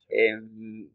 [0.08, 0.88] Em,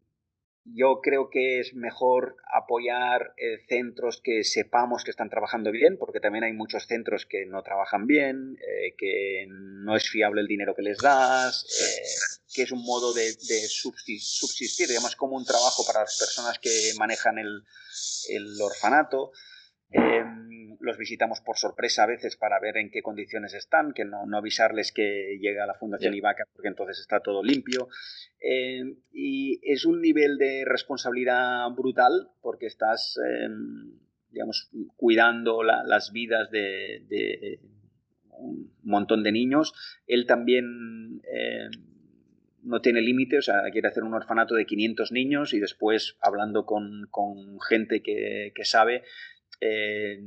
[0.64, 6.20] yo creo que es mejor apoyar eh, centros que sepamos que están trabajando bien, porque
[6.20, 10.74] también hay muchos centros que no trabajan bien, eh, que no es fiable el dinero
[10.74, 16.00] que les das, eh, que es un modo de, subsistir, digamos, como un trabajo para
[16.00, 19.32] las personas que manejan el orfanato.
[19.92, 24.26] Em, los visitamos por sorpresa a veces para ver en qué condiciones están, que no,
[24.26, 27.88] no avisarles que llega la Fundación IVACA porque entonces está todo limpio.
[28.40, 33.98] Em, y es un nivel de responsabilidad brutal porque estás, em,
[34.30, 37.60] digamos, cuidando las vidas de,
[38.30, 39.74] un montón de niños.
[40.06, 41.20] Él también
[42.62, 46.64] no tiene límite, o sea, quiere hacer un orfanato de 500 niños y después hablando
[46.64, 49.02] con, con gente que, que, sabe,
[49.62, 50.18] eh,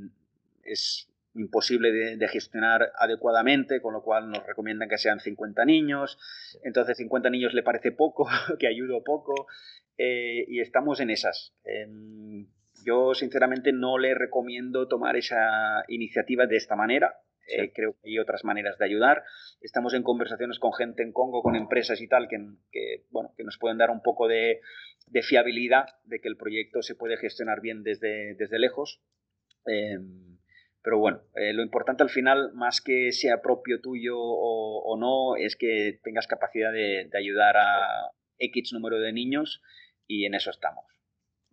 [0.64, 6.18] es imposible de, gestionar adecuadamente, con lo cual nos recomiendan que sean 50 niños.
[6.64, 8.28] Entonces 50 niños le parece poco,
[8.60, 9.48] que ayudo poco,
[9.98, 11.54] eh, y estamos en esas.
[11.66, 12.48] Em,
[12.86, 17.20] yo sinceramente no le recomiendo tomar esa iniciativa de esta manera.
[17.48, 19.24] Eh, creo que hay otras maneras de ayudar.
[19.62, 23.58] Estamos en conversaciones con gente en Congo, con empresas y tal, que, bueno, que nos
[23.58, 24.62] pueden dar un poco de,
[25.08, 29.02] de, fiabilidad de que el proyecto se puede gestionar bien desde, desde lejos.
[29.66, 30.38] Em,
[30.84, 35.56] pero bueno, eh, lo importante al final, más que sea propio tuyo o, no, es
[35.56, 39.62] que tengas capacidad de, ayudar a X número de niños
[40.08, 40.95] y en eso estamos.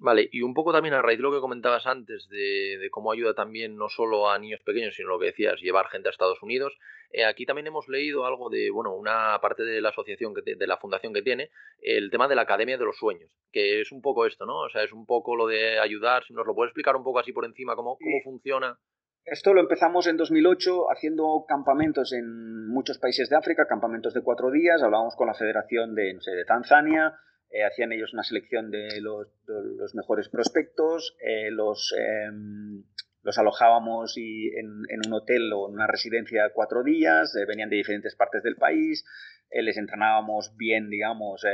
[0.03, 3.34] Vale, y un poco también a raíz de lo que comentabas antes, de, cómo ayuda
[3.34, 6.76] también no solo a niños pequeños, sino lo que decías, llevar gente a Estados Unidos.
[7.12, 10.66] Eh, aquí también hemos leído algo de, bueno, una parte de la asociación, que de
[10.66, 11.50] la fundación que tiene,
[11.80, 14.62] el tema de la Academia de los Sueños, que es un poco esto, ¿no?
[14.62, 17.20] O sea, es un poco lo de ayudar, si nos lo puedes explicar un poco
[17.20, 18.76] así por encima, cómo, cómo funciona.
[19.24, 24.50] Esto lo empezamos en 2008 haciendo campamentos en muchos países de África, campamentos de cuatro
[24.50, 27.16] días, hablábamos con la Federación de, no sé, de Tanzania,
[27.53, 32.82] eh, hacían ellos una selección de los, mejores prospectos, eh, los, em,
[33.22, 37.76] los alojábamos y en, un hotel o en una residencia cuatro días, eh, venían de
[37.76, 39.05] diferentes partes del país,
[39.50, 41.44] les entrenábamos bien, digamos,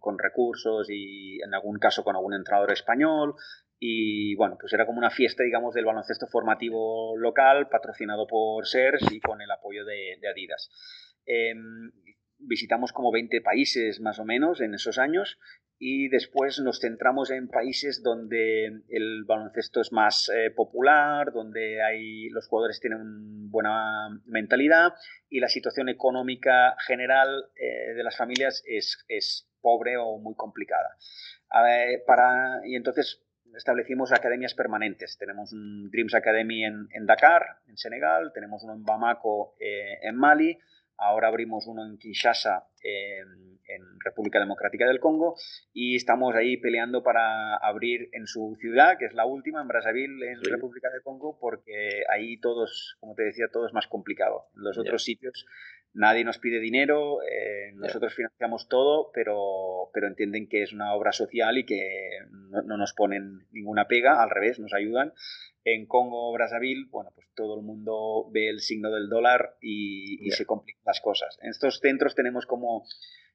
[0.00, 3.34] con, recursos y en algún caso con algún entrenador español.
[3.78, 9.12] Y bueno, pues era como una fiesta, digamos, del baloncesto formativo local, patrocinado por SERS
[9.12, 10.70] y con el apoyo de, de Adidas.
[11.26, 11.92] Em,
[12.38, 15.38] visitamos como 20 países más o menos en esos años
[15.78, 22.28] y después nos centramos en países donde el baloncesto es más eh, popular, donde hay,
[22.30, 24.94] los jugadores tienen buena mentalidad
[25.28, 30.96] y la situación económica general eh, de las familias es, es, pobre o muy complicada.
[32.06, 33.24] para, y entonces
[33.56, 35.18] establecimos academias permanentes.
[35.18, 40.16] Tenemos un Dreams Academy en, en Dakar, en Senegal, tenemos uno en Bamako, eh, en
[40.16, 40.58] Mali,
[40.98, 43.48] Ahora abrimos uno en Kinshasa, en,
[44.04, 45.36] República Democrática del Congo,
[45.74, 50.32] y estamos ahí peleando para abrir en su ciudad, que es la última, en Brazzaville,
[50.32, 54.46] en República del Congo, porque ahí todos, como te decía, todo es más complicado.
[54.56, 55.44] En los otros sitios
[55.92, 61.12] nadie nos pide dinero, eh, nosotros financiamos todo, pero, pero entienden que es una obra
[61.12, 61.80] social y que
[62.50, 65.12] no, no, nos ponen ninguna pega, al revés, nos ayudan.
[65.64, 70.46] En Congo, Brazzaville, bueno, pues todo el mundo ve el signo del dólar y, se
[70.46, 71.38] complican las cosas.
[71.42, 72.84] En estos centros tenemos como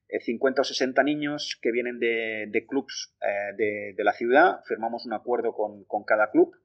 [0.10, 5.06] 50 eh, o 60 niños que vienen de, de clubs eh, de, la ciudad, firmamos
[5.06, 6.56] un acuerdo con, con cada club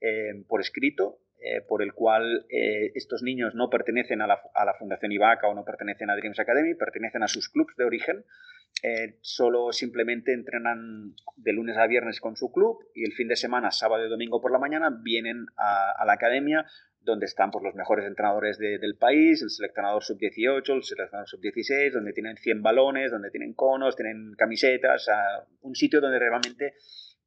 [0.00, 1.18] eh, por escrito,
[1.68, 6.16] por el cual estos niños no pertenecen a la, Fundación IVACA o no pertenecen a
[6.16, 8.24] Dreams Academy, pertenecen a sus clubs de origen
[8.82, 13.36] eh, solo simplemente entrenan de lunes a viernes con su club y el fin de
[13.36, 16.64] semana, sábado y domingo por la mañana, vienen a, la academia
[17.02, 22.14] donde están pues, los mejores entrenadores del país, el seleccionador sub-18, el seleccionador sub-16, donde
[22.14, 25.08] tienen 100 balones, donde tienen conos, tienen camisetas,
[25.60, 26.74] un sitio donde realmente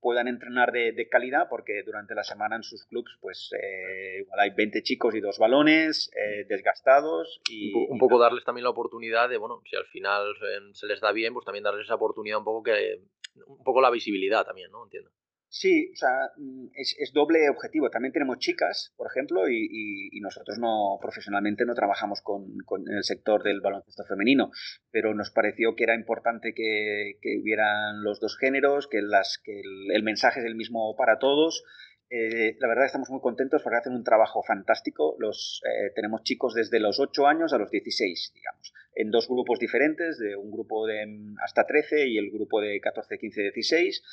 [0.04, 4.52] puedan entrenar de, calidad, porque durante la semana en sus clubs pues eh, igual hay
[4.52, 7.42] 20 chicos y dos balones eh, desgastados.
[7.50, 10.36] Y, un, poco darles también la oportunidad de, bueno, si al final
[10.74, 13.00] se les da bien, pues también darles esa oportunidad un poco que,
[13.48, 14.84] un poco la visibilidad también, ¿no?
[14.84, 15.10] Entiendo.
[15.56, 17.92] Sí, o sea, mm, es, es, doble objetivo.
[17.92, 22.90] También tenemos chicas, por ejemplo, y, y, y nosotros no profesionalmente no trabajamos con, con,
[22.92, 24.50] el sector del baloncesto femenino,
[24.90, 29.60] pero nos pareció que era importante que, que hubieran los dos géneros, que, las, que
[29.60, 31.64] el, el mensaje es el mismo para todos.
[32.10, 35.16] Eh, la verdad estamos muy contentos porque hacen un trabajo fantástico.
[35.20, 39.60] Los, eh, tenemos chicos desde los 8 años a los 16, digamos, en dos grupos
[39.60, 44.04] diferentes, de un grupo de mm, hasta 13 y el grupo de 14, 15, 16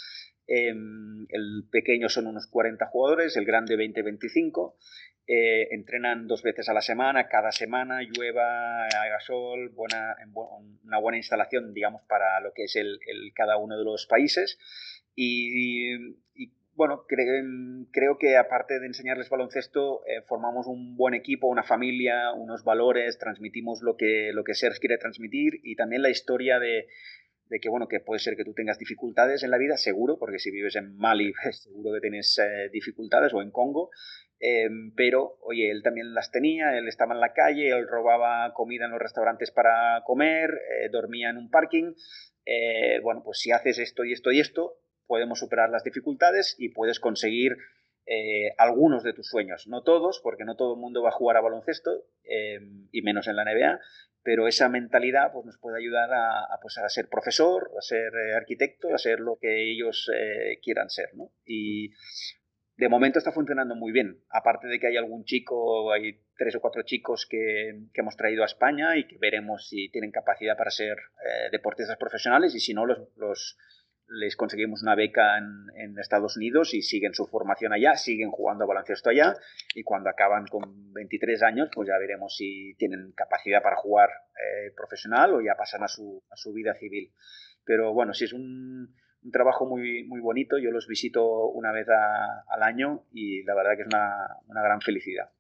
[0.53, 0.75] eh,
[1.29, 4.75] el pequeño son unos 40 jugadores, el grande 20-25.
[5.29, 10.17] Eh, entrenan dos veces a la semana, cada semana, llueva, haga sol, buena,
[10.85, 14.59] una buena instalación, digamos, para lo que es el, el cada uno de los países.
[15.15, 16.17] Y,
[16.75, 17.25] bueno, cre
[17.93, 23.19] creo que aparte de enseñarles baloncesto, eh, formamos un buen equipo, una familia, unos valores,
[23.19, 26.89] transmitimos lo que, lo que SERS quiere transmitir y también la historia de,
[27.51, 30.39] de que, bueno, que puede ser que tú tengas dificultades en la vida, seguro, porque
[30.39, 33.91] si vives en Mali, seguro que tienes eh, dificultades, o en Congo,
[34.39, 38.87] eh, pero, oye, él también las tenía, él estaba en la calle, él robaba comida
[38.87, 41.93] en los restaurantes para comer, eh, dormía en un parking,
[42.47, 44.77] eh, bueno, pues si haces esto y esto y esto,
[45.07, 47.57] podemos superar las dificultades y puedes conseguir
[48.07, 51.37] eh, algunos de tus sueños, no todos, porque no todo el mundo va a jugar
[51.37, 52.59] a baloncesto, eh,
[52.91, 53.79] y menos en la NBA,
[54.23, 58.13] pero esa mentalidad pues, nos puede ayudar a, a, pues, a ser profesor, a ser
[58.15, 61.11] eh, arquitecto, a ser lo que ellos eh, quieran ser.
[61.15, 61.33] ¿no?
[61.45, 61.91] Y
[62.77, 66.61] de momento está funcionando muy bien, aparte de que hay algún chico, hay tres o
[66.61, 70.71] cuatro chicos que, que hemos traído a España y que veremos si tienen capacidad para
[70.71, 73.59] ser eh, deportistas profesionales y si no, los, los
[74.11, 79.11] les conseguimos una beca en, Estados Unidos y siguen su formación allá, siguen jugando baloncesto
[79.11, 79.35] allá
[79.75, 84.73] y cuando acaban con 23 años pues ya veremos si tienen capacidad para jugar eh,
[84.75, 87.13] profesional o ya pasan a su, a su vida civil.
[87.65, 88.97] Pero bueno, si es un,
[89.31, 93.83] trabajo muy, muy bonito, yo los visito una vez al año y la verdad que
[93.83, 95.31] es una, una gran felicidad.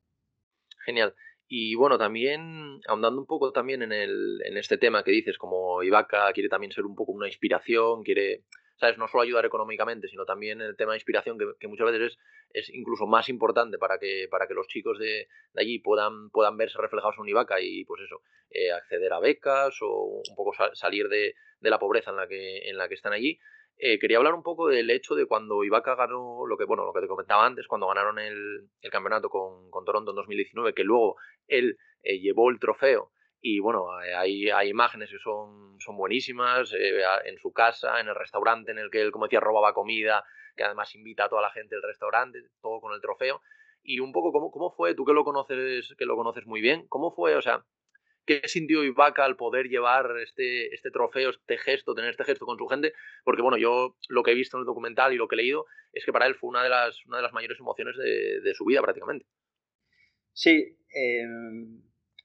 [0.85, 1.15] Genial.
[1.53, 5.83] Y bueno, también ahondando un poco también en, el, en este tema que dices, como
[5.83, 8.45] Ibaka quiere también ser un poco una inspiración, quiere,
[8.81, 8.97] ¿sabes?
[8.97, 12.69] No solo ayudar económicamente, sino también el tema de inspiración, que, que muchas veces es,
[12.69, 16.79] es, incluso más importante para que, para que los chicos de, allí puedan, puedan verse
[16.79, 21.09] reflejados en Ibaka y pues eso, eh, acceder a becas o un poco sal, salir
[21.09, 23.39] de, de, la pobreza en la que, en la que están allí.
[23.77, 26.93] Eh, quería hablar un poco del hecho de cuando Ibaka ganó lo que, bueno, lo
[26.93, 30.85] que te comentaba antes, cuando ganaron el, el campeonato con, con, Toronto en 2019, que
[30.85, 31.17] luego
[31.49, 33.11] él eh, llevó el trofeo
[33.41, 38.09] y bueno, eh, hay, hay imágenes que son, son buenísimas, eh, en su casa, en
[38.09, 40.25] el restaurante en el que él, como decía, robaba comida,
[40.57, 43.41] que además invita a toda la gente del restaurante, todo con el trofeo.
[43.83, 44.95] Y un poco, ¿cómo, cómo fue?
[44.95, 47.35] Tú que lo conoces, que lo conoces muy bien, ¿cómo fue?
[47.35, 47.65] O sea,
[48.27, 52.59] ¿Qué sintió Ibaka al poder llevar este, este trofeo, este gesto, tener este gesto con
[52.59, 52.93] su gente?
[53.25, 55.65] Porque bueno, yo lo que he visto en el documental y lo que he leído
[55.93, 58.55] es que para él fue una de las, una de las mayores emociones de, de
[58.55, 59.27] su vida prácticamente.
[60.33, 61.27] Sí, eh,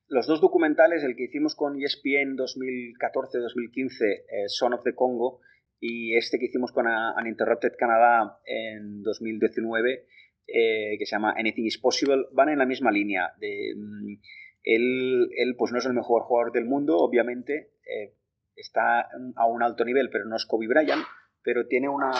[0.07, 5.41] los dos documentales, el que hicimos con ESPN 2014-2015, eh, Son of the Congo,
[5.79, 10.05] y este que hicimos con Uninterrupted Canadá en 2019,
[10.47, 13.33] eh, que se llama Anything is Possible, van en la misma línea.
[13.39, 14.13] De, mm,
[14.63, 18.13] él, él, pues no es el mejor jugador del mundo, obviamente, eh,
[18.55, 21.03] está a un alto nivel, pero no es Kobe Bryant,
[21.43, 22.11] pero tiene una...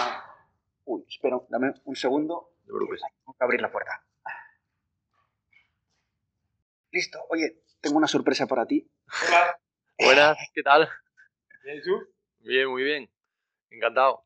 [0.86, 2.52] Uy, espero, dame un segundo.
[2.68, 4.04] No Tengo que abrir la puerta.
[6.92, 7.20] Listo.
[7.30, 8.90] Oye, tengo una sorpresa para ti.
[9.28, 9.60] Hola.
[10.00, 10.90] Buenas, ¿qué tal?
[11.64, 11.92] Bien, ¿y tú?
[12.40, 13.08] Bien, muy bien.
[13.70, 14.26] Encantado.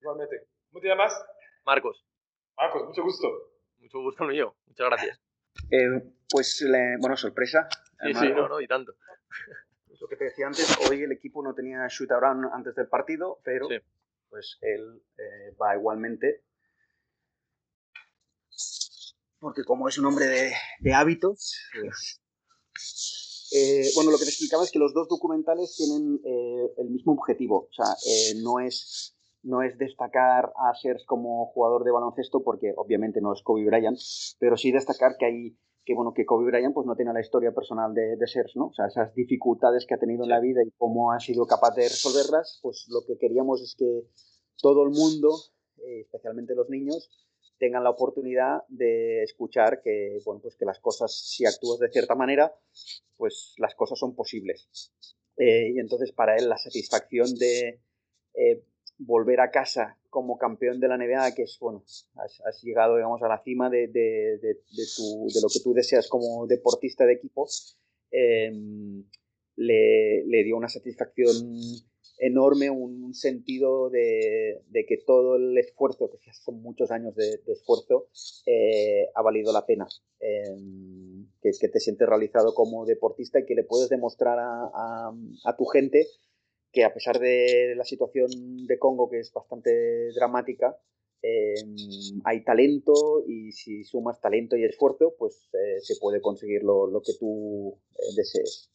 [0.00, 0.48] Igualmente.
[0.70, 1.24] ¿Cómo te llamas?
[1.64, 2.04] Marcos.
[2.56, 3.28] Marcos, mucho gusto.
[3.78, 4.56] Mucho gusto mío.
[4.66, 5.20] Muchas gracias.
[5.70, 7.68] Eh, pues, le, bueno, sorpresa.
[8.02, 8.96] Sí, sí, no, no, y tanto.
[9.86, 12.88] Pues lo que te decía antes, hoy el equipo no tenía shoot around antes del
[12.88, 13.78] partido, pero sí.
[14.28, 16.42] pues él eh, va igualmente.
[19.38, 22.20] Porque como es un hombre de, de hábitos, pues,
[23.52, 27.12] eh, bueno, lo que te explicaba es que los dos documentales tienen eh, el mismo
[27.12, 27.68] objetivo.
[27.70, 32.74] O sea, eh, no, es, no es destacar a Sers como jugador de baloncesto, porque
[32.76, 33.98] obviamente no es Kobe Bryant,
[34.38, 37.52] pero sí destacar que hay que bueno que Kobe Bryant pues no tiene la historia
[37.54, 38.66] personal de, de Sers, ¿no?
[38.66, 41.76] O sea, esas dificultades que ha tenido en la vida y cómo ha sido capaz
[41.76, 44.02] de resolverlas, pues lo que queríamos es que
[44.60, 45.30] todo el mundo,
[45.76, 47.08] especialmente los niños,
[47.58, 52.14] tengan la oportunidad de escuchar que, bueno, pues que las cosas, si actúas de cierta
[52.14, 52.54] manera,
[53.16, 54.68] pues las cosas son posibles.
[55.36, 57.80] Eh, y entonces para él la satisfacción de
[58.34, 58.62] eh,
[58.98, 61.84] volver a casa como campeón de la NBA, que es, bueno,
[62.16, 67.04] has, llegado, digamos, a la cima de, de, de lo que tú deseas como deportista
[67.04, 67.46] de equipo,
[68.10, 68.50] eh,
[69.56, 71.34] le, le dio una satisfacción
[72.18, 78.08] enorme, un sentido de, de, que todo el esfuerzo, que son muchos años de, esfuerzo,
[78.46, 79.86] eh, ha valido la pena.
[80.20, 80.56] Eh,
[81.42, 85.12] que, que te sientes realizado como deportista y que le puedes demostrar a,
[85.44, 86.06] a, tu gente
[86.72, 90.76] que a pesar de la situación de Congo, que es bastante dramática,
[91.22, 91.54] eh,
[92.24, 97.00] hay talento y si sumas talento y esfuerzo, pues eh, se puede conseguir lo, lo
[97.00, 98.70] que tú eh, desees.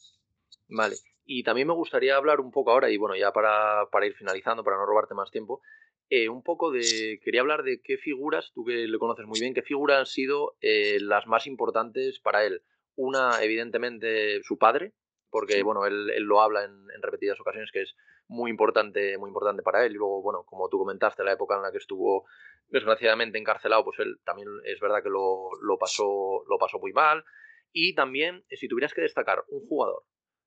[0.67, 0.95] Vale.
[1.33, 4.65] Y también me gustaría hablar un poco ahora, y bueno, ya para, para ir finalizando,
[4.65, 5.61] para no robarte más tiempo,
[6.09, 7.21] eh, un poco de.
[7.23, 10.57] Quería hablar de qué figuras, tú que le conoces muy bien, qué figuras han sido
[10.59, 12.63] eh, las más importantes para él.
[12.97, 14.91] Una, evidentemente, su padre,
[15.29, 17.95] porque bueno, él, él lo habla en, en, repetidas ocasiones, que es
[18.27, 19.93] muy importante, muy importante para él.
[19.93, 22.25] Y luego, bueno, como tú comentaste, la época en la que estuvo
[22.67, 27.23] desgraciadamente encarcelado, pues él también es verdad que lo, lo, pasó, lo pasó muy mal.
[27.71, 30.03] Y también, si tuvieras que destacar un jugador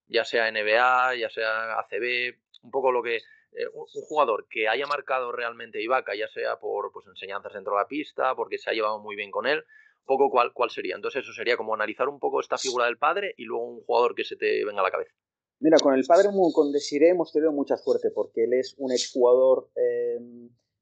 [0.06, 4.86] ya sea NBA, ya sea ACB, un poco lo que eh, un, jugador que haya
[4.86, 8.72] marcado realmente Ibaka, ya sea por pues, enseñanzas dentro de la pista, porque se ha
[8.72, 9.64] llevado muy bien con él,
[10.04, 10.96] poco cuál, cuál sería.
[10.96, 14.14] Entonces eso sería como analizar un poco esta figura del padre y luego un jugador
[14.14, 15.14] que se te venga a la cabeza.
[15.60, 19.70] Mira, con el padre, con Desiree hemos tenido mucha suerte porque él es un exjugador
[19.76, 20.18] eh,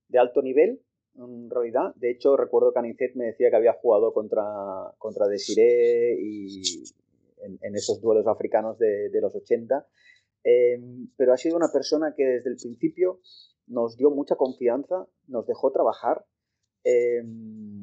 [0.09, 0.81] de alto nivel,
[1.15, 1.95] en realidad.
[1.97, 4.43] De hecho, recuerdo que Anicet me decía que había jugado contra,
[4.99, 6.63] contra Desiree y,
[7.43, 9.87] en, esos duelos africanos de, los 80.
[10.45, 10.79] Eh,
[11.17, 13.21] pero ha sido una persona que desde el principio
[13.67, 16.25] nos dio mucha confianza, nos dejó trabajar.
[16.85, 17.23] Eh,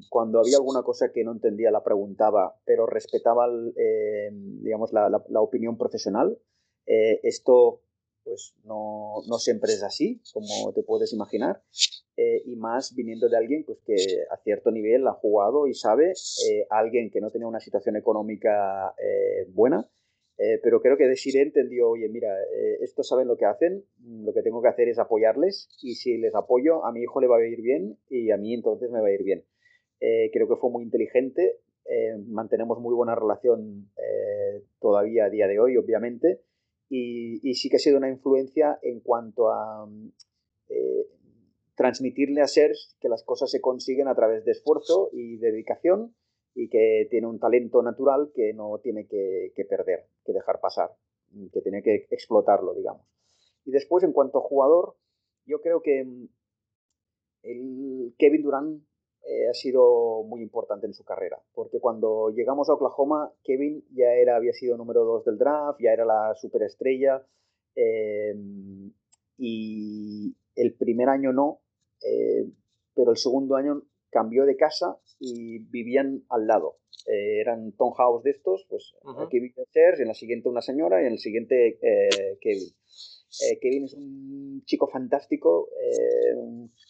[0.10, 3.47] cuando había alguna cosa que no entendía la preguntaba, pero respetaba
[3.78, 6.38] eh, digamos, la, opinión profesional.
[6.86, 7.84] Esto
[8.30, 11.64] pues no, no, siempre es así, como te puedes imaginar,
[12.16, 13.96] eh, y más viniendo de alguien pues, que
[14.30, 18.94] a cierto nivel ha jugado y sabe, eh, alguien que no tenía una situación económica
[19.00, 19.90] eh, buena,
[20.64, 22.30] pero creo que Desiree entendió, oye, mira,
[22.80, 23.84] estos saben lo que hacen,
[24.24, 27.28] lo que tengo que hacer es apoyarles, y si les apoyo, a mi hijo le
[27.28, 29.44] va a ir bien y a mí entonces me va a ir bien.
[30.00, 31.60] creo que fue muy inteligente,
[32.28, 33.92] mantenemos muy buena relación
[34.80, 36.40] todavía a día de hoy, obviamente,
[36.90, 39.88] y, sí que ha sido una influencia en cuanto a
[40.70, 41.08] eh,
[41.76, 46.16] transmitirle a Serge que las cosas se consiguen a través de esfuerzo y dedicación
[46.56, 50.92] y que tiene un talento natural que no tiene que, que perder, que dejar pasar,
[51.54, 53.06] que tiene que explotarlo, digamos.
[53.66, 54.96] Y después, en cuanto a jugador,
[55.46, 56.28] yo creo que mm,
[57.44, 58.84] el Kevin Durant
[59.30, 64.12] eh, ha sido muy importante en su carrera, porque cuando llegamos a Oklahoma, Kevin ya
[64.14, 67.24] era, había sido número 2 del draft, ya era la superestrella,
[67.76, 68.34] eh,
[69.38, 71.62] y el primer año no,
[72.04, 72.50] eh,
[72.96, 76.78] pero el segundo año cambió de casa y vivían al lado.
[77.06, 79.28] Eh, eran townhouse de estos, pues uh -huh.
[79.28, 82.70] aquí vivían Serge, en la siguiente una señora y en el siguiente eh, Kevin.
[83.42, 86.36] Eh, Kevin es un chico fantástico, eh,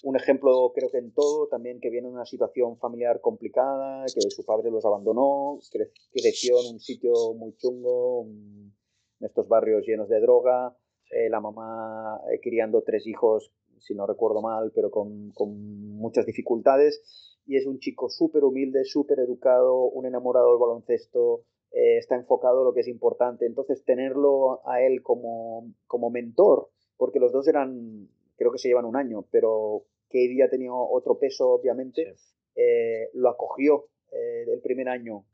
[0.04, 4.22] un ejemplo creo que en todo, también que viene de una situación familiar complicada, que
[4.30, 8.74] su padre los abandonó, cre creció en un sitio muy chungo, en
[9.20, 10.78] estos barrios llenos de droga,
[11.12, 15.50] eh, la mamá eh, criando tres hijos, si no recuerdo mal, pero con, con
[15.98, 17.02] muchas dificultades,
[17.46, 22.59] y es un chico súper humilde, súper educado, un enamorado del baloncesto, eh, está enfocado
[22.59, 23.45] en lo que es importante.
[23.45, 28.86] Entonces, tenerlo a él como, como mentor, porque los dos eran, creo que se llevan
[28.86, 32.34] un año, pero que ya tenía otro peso, obviamente, sí.
[32.55, 35.26] eh, lo acogió eh, el primer año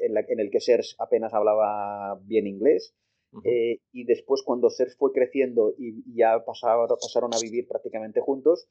[0.00, 2.94] en, la, en, el que Serge apenas hablaba bien inglés.
[3.30, 3.80] Uh -huh.
[3.92, 8.68] y después, cuando Serge fue creciendo y, y ya pasaron, pasaron a vivir prácticamente juntos,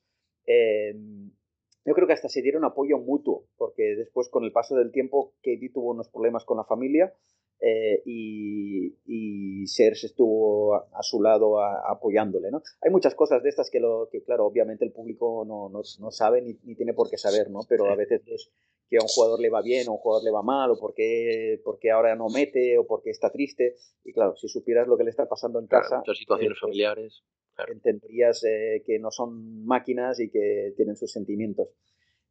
[1.88, 5.32] yo creo que hasta se dieron apoyo mutuo, porque después con el paso del tiempo
[5.38, 7.14] Katie tuvo unos problemas con la familia
[7.62, 12.52] eh, y, y, Serge estuvo a, a su lado a, apoyándole.
[12.52, 12.62] ¿no?
[12.82, 16.12] Hay muchas cosas de estas que, lo, que claro, obviamente el público no, no, no
[16.12, 17.62] sabe ni, ni, tiene por qué saber, ¿no?
[17.70, 18.52] pero a veces es
[18.90, 20.78] que a un jugador le va bien o a un jugador le va mal, o
[20.78, 23.78] porque, porque ahora no mete, o porque está triste.
[24.04, 25.98] Y claro, si supieras lo que le está pasando en claro, casa...
[26.00, 27.24] Muchas situaciones eh, familiares
[27.58, 27.74] claro.
[27.74, 31.68] entenderías eh, que no son máquinas y que tienen sus sentimientos.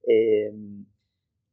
[0.07, 0.51] Eh,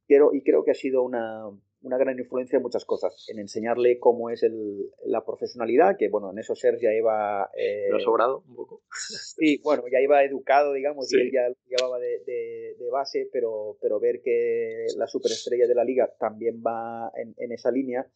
[0.08, 1.50] pero, y creo que ha sido una,
[1.82, 6.32] una, gran influencia en muchas cosas, en enseñarle cómo es el, la profesionalidad, que bueno,
[6.32, 7.50] en eso Sergio ya iba...
[7.58, 8.82] Eh, ¿Lo ha sobrado un poco?
[8.92, 11.18] sí, bueno, ya iba educado, digamos, sí.
[11.18, 15.76] y él ya llevaba de, de, de, base, pero, pero ver que la superestrella de
[15.76, 18.08] la liga también va en, en esa línea,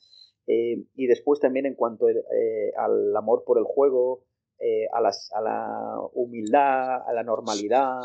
[0.48, 4.24] eh, y después también en cuanto eh, al amor por el juego,
[4.60, 8.02] eh, a, la humildad, a la normalidad.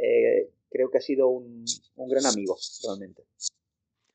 [0.00, 1.64] Eh, creo que ha sido un,
[1.96, 3.24] un, gran amigo, realmente.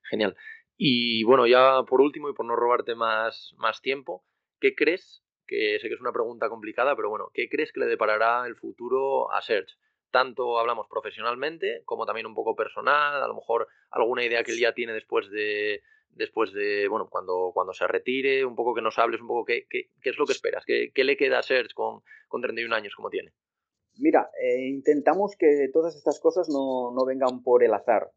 [0.10, 0.36] Genial.
[0.78, 4.24] Y bueno, ya por último, y por no robarte más, más tiempo,
[4.60, 5.24] ¿qué crees?
[5.46, 8.56] Que sé que es una pregunta complicada, pero bueno, ¿qué crees que le deparará el
[8.56, 9.76] futuro a Serge?
[10.10, 14.60] Tanto hablamos profesionalmente como también un poco personal, a lo mejor alguna idea que él
[14.60, 15.82] ya tiene después de,
[16.16, 19.66] después de, bueno, cuando, cuando se retire, un poco que nos hables un poco qué,
[19.70, 22.74] qué, qué es lo que esperas, qué, qué, le queda a Serge con, con 31
[22.76, 23.34] años como tiene.
[23.98, 28.10] Mira, eh, intentamos que todas estas cosas no, no vengan por el azar.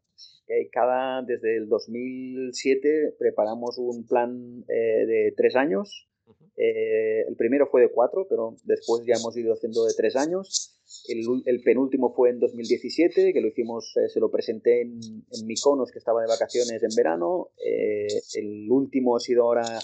[0.47, 6.06] Eh, cada, desde el 2007 preparamos un plan eh, de tres años.
[6.55, 10.73] Eh, el primero fue de cuatro, pero después ya hemos ido haciendo de tres años.
[11.07, 14.99] El, penúltimo fue en 2017, que lo hicimos, eh, se lo presenté en,
[15.31, 17.51] en Mykonos, que estaba de vacaciones en verano.
[17.63, 19.79] Eh, el último ha sido ahora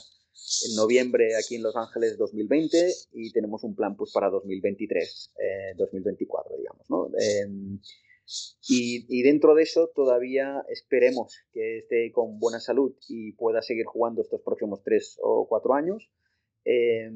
[0.68, 5.76] en noviembre aquí en Los Ángeles 2020 y tenemos un plan pues para 2023, eh,
[5.78, 7.08] 2024, digamos, ¿no?
[7.18, 7.48] Eh,
[8.70, 13.86] y, y, dentro de eso todavía esperemos que esté con buena salud y pueda seguir
[13.86, 16.10] jugando estos próximos tres o cuatro años.
[16.66, 17.10] Eh,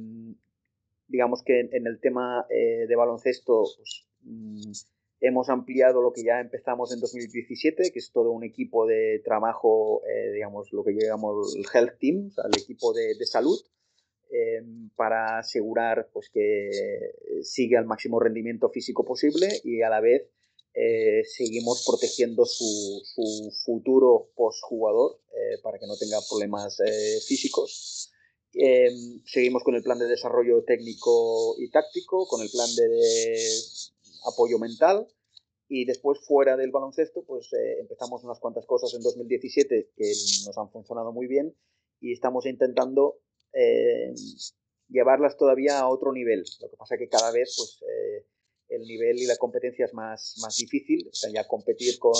[1.07, 4.71] digamos que en, el tema eh, de baloncesto pues, mmm,
[5.19, 10.01] hemos ampliado lo que ya empezamos en 2017, que es todo un equipo de trabajo,
[10.05, 13.59] eh, digamos, lo que llamamos el Health Team, el equipo de, salud,
[14.29, 14.61] eh,
[14.95, 16.69] para asegurar pues, que
[17.43, 20.29] sigue al máximo rendimiento físico posible y a la vez
[20.73, 25.19] eh, seguimos protegiendo su, su futuro post-jugador
[25.63, 26.77] para que no tenga problemas
[27.27, 28.06] físicos.
[28.59, 28.89] Eh,
[29.25, 33.37] seguimos con el plan de desarrollo técnico y táctico, con el plan de, de
[34.25, 35.07] apoyo mental
[35.69, 40.13] y después fuera del baloncesto pues eh, empezamos unas cuantas cosas en 2017 que
[40.45, 41.55] nos han funcionado muy bien
[41.99, 43.19] y estamos intentando
[43.53, 44.13] eh,
[44.87, 46.43] llevarlas todavía a otro nivel.
[46.61, 48.25] Lo que pasa es que cada vez pues eh,
[48.69, 52.15] el nivel y la competencia es más, más difícil, o sea, ya competir con,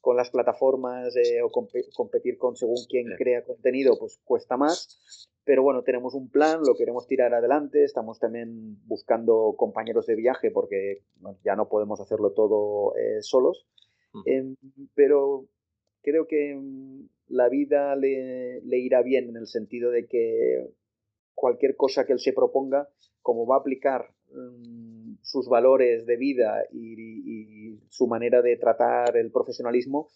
[0.00, 3.14] con las plataformas eh, o comp competir con según quien sí.
[3.16, 5.28] crea contenido, pues cuesta más.
[5.44, 10.50] Pero bueno, tenemos un plan, lo queremos tirar adelante, estamos también buscando compañeros de viaje
[10.50, 13.66] porque bueno, ya no podemos hacerlo todo eh, solos.
[14.14, 14.22] Uh -huh.
[14.26, 14.56] eh,
[14.94, 15.46] pero
[16.02, 20.68] creo que mm, la vida le, le irá bien en el sentido de que
[21.34, 22.88] cualquier cosa que él se proponga,
[23.20, 29.16] como va a aplicar um, sus valores de vida y, y, su manera de tratar
[29.16, 30.08] el profesionalismo,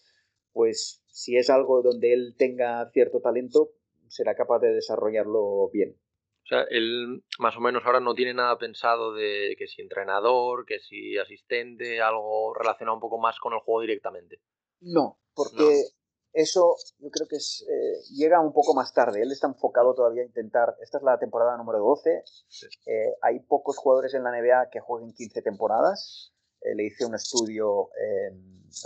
[0.51, 3.71] pues si es algo donde él tenga cierto talento,
[4.09, 5.99] será capaz de desarrollarlo bien.
[6.43, 10.65] O sea, él más o menos ahora no tiene nada pensado de que si entrenador,
[10.65, 14.39] que si asistente, algo relacionado un poco más con el juego directamente.
[14.79, 15.89] No, porque no.
[16.31, 19.21] eso yo creo que es, eh, llega un poco más tarde.
[19.21, 20.77] Él está enfocado todavía a intentar.
[20.81, 22.23] Esta es la temporada número 12.
[22.25, 22.67] Sí.
[22.85, 26.33] Eh, hay pocos jugadores en la NBA que jueguen 15 temporadas.
[26.67, 28.31] Eh, le hice un estudio eh,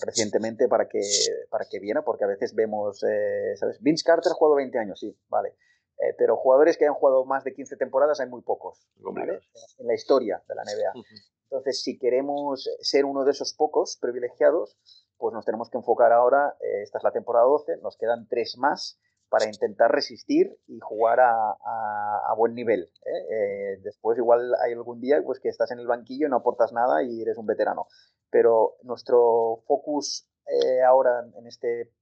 [0.05, 1.01] recientemente para que,
[1.49, 3.81] para que viera, porque a veces vemos, eh, ¿sabes?
[3.81, 5.55] Vince Carter ha jugado 20 años, sí, vale.
[5.97, 9.39] Eh, pero jugadores que hayan jugado más de 15 temporadas hay muy pocos, ¿vale?
[9.77, 10.91] En la historia de la NBA.
[10.95, 11.31] Uh -huh.
[11.43, 14.77] Entonces, si queremos ser uno de esos pocos privilegiados,
[15.17, 18.57] pues nos tenemos que enfocar ahora, eh, esta es la temporada 12, nos quedan tres
[18.57, 18.99] más
[19.31, 22.91] para intentar resistir y jugar a, a, a buen nivel.
[23.05, 23.27] ¿eh?
[23.31, 26.73] Eh, después igual hay algún día pues, que estás en el banquillo y no aportas
[26.73, 27.87] nada y eres un veterano.
[28.29, 31.93] Pero nuestro focus eh, ahora en este,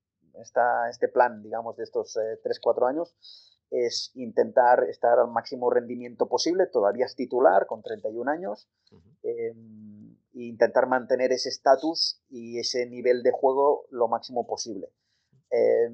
[0.42, 3.16] esta, este plan, digamos, de estos 3-4 años,
[3.70, 9.18] es intentar estar al máximo rendimiento posible, todavía es titular con 31 años, uh -huh.
[9.22, 9.54] eh,
[10.34, 14.90] e intentar mantener ese estatus y ese nivel de juego lo máximo posible.
[15.52, 15.90] Eh,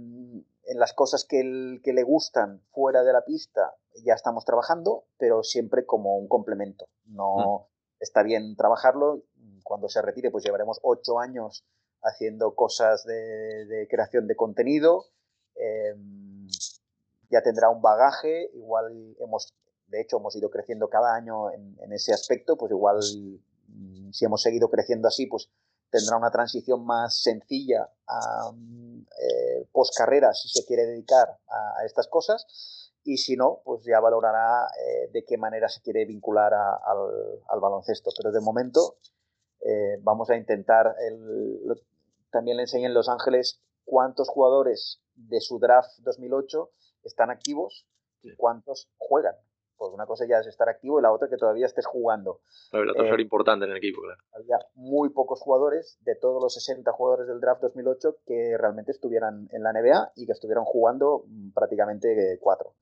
[0.65, 5.05] en las cosas que, el, que, le gustan fuera de la pista ya estamos trabajando,
[5.17, 6.87] pero siempre como un complemento.
[7.05, 7.67] No -huh.
[7.99, 9.23] está bien trabajarlo,
[9.63, 11.65] cuando se retire pues llevaremos ocho años
[12.01, 15.05] haciendo cosas de, de creación de contenido.
[15.55, 15.95] Eh,
[17.29, 19.53] ya tendrá un bagaje, igual hemos,
[19.87, 22.99] de hecho, hemos ido creciendo cada año en, en ese aspecto, pues igual
[23.67, 25.49] mm, si hemos seguido creciendo así, pues
[25.95, 31.85] tendrá una transición más sencilla a eh, post carrera si se quiere dedicar a, a,
[31.85, 36.53] estas cosas y si no, pues ya valorará eh, de qué manera se quiere vincular
[36.53, 38.09] a, al, al, baloncesto.
[38.17, 38.97] Pero de momento
[39.61, 41.81] eh, vamos a intentar, el,
[42.31, 46.71] también le enseñé en Los Ángeles cuántos jugadores de su draft 2008
[47.03, 47.87] están activos
[48.21, 49.35] y cuántos juegan.
[49.77, 52.41] Pues una cosa ya es estar activo y la otra que todavía estés jugando.
[52.69, 54.21] Claro, la otra eh, importante en el equipo, claro.
[54.33, 59.49] Había muy pocos jugadores de todos los 60 jugadores del draft 2008 que realmente estuvieran
[59.51, 62.75] en la NBA y que estuvieran jugando mm, prácticamente cuatro.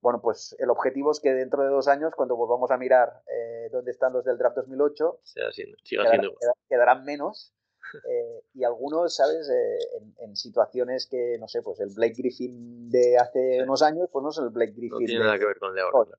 [0.00, 3.68] Bueno, pues el objetivo es que dentro de dos años, cuando volvamos a mirar eh,
[3.72, 6.38] dónde están los del draft 2008, siga siendo, siga quedar, siendo.
[6.68, 7.55] quedarán menos
[7.94, 9.48] eh, y algunos, ¿sabes?
[9.48, 14.08] Eh, en, en, situaciones que, no sé, pues el Blake Griffin de hace unos años,
[14.12, 14.90] pues no es el Blake Griffin.
[14.90, 16.18] No tiene nada que ver con el de ahora.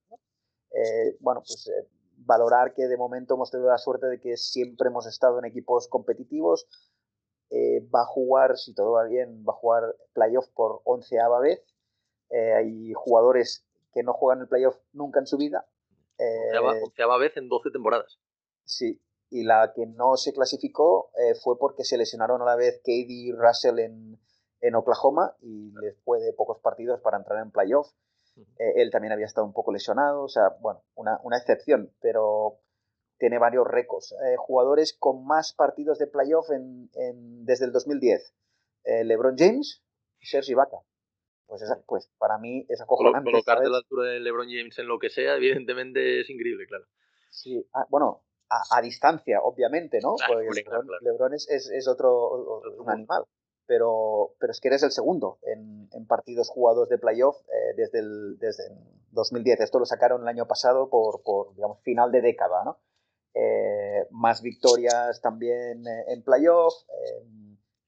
[0.71, 1.71] Eh, bueno, pues
[2.17, 5.87] valorar que de momento hemos tenido la suerte de que siempre hemos estado en equipos
[5.87, 6.67] competitivos.
[7.51, 11.63] va a jugar, si todo va bien, va a jugar playoff por onceava vez.
[12.31, 15.67] hay jugadores que no juegan el playoff nunca en su vida.
[16.83, 18.19] onceava vez en 12 temporadas.
[18.65, 22.77] Sí, y la que no se clasificó eh, fue porque se lesionaron a la vez
[22.77, 24.19] Katie y Russell en,
[24.61, 25.73] en, Oklahoma y
[26.03, 27.91] fue de pocos partidos para entrar en playoff.
[28.37, 32.59] Eh, él también había estado un poco lesionado, o sea, bueno, una, una excepción, pero
[33.17, 34.13] tiene varios récords.
[34.13, 38.33] Eh, jugadores con más partidos de playoff en, en, desde el 2010.
[39.03, 39.83] LeBron James
[40.21, 40.77] y Sergi Ibaka.
[41.47, 43.31] Pues, esa, pues para mí es acojonante.
[43.31, 46.85] Colocarte a la altura de LeBron James en lo que sea, evidentemente es increíble, claro.
[47.29, 50.15] Sí, ah, bueno, a, distancia, obviamente, ¿no?
[50.27, 50.49] Porque
[51.01, 53.23] Lebron, es, es, otro, un animal.
[53.65, 57.99] Pero, pero es que eres el segundo en, en partidos jugados de playoff eh, desde,
[57.99, 58.63] el, desde
[59.11, 59.59] 2010.
[59.59, 62.79] Esto lo sacaron el año pasado por, por digamos, final de década, ¿no?
[63.33, 66.73] Eh, más victorias también eh, en playoff,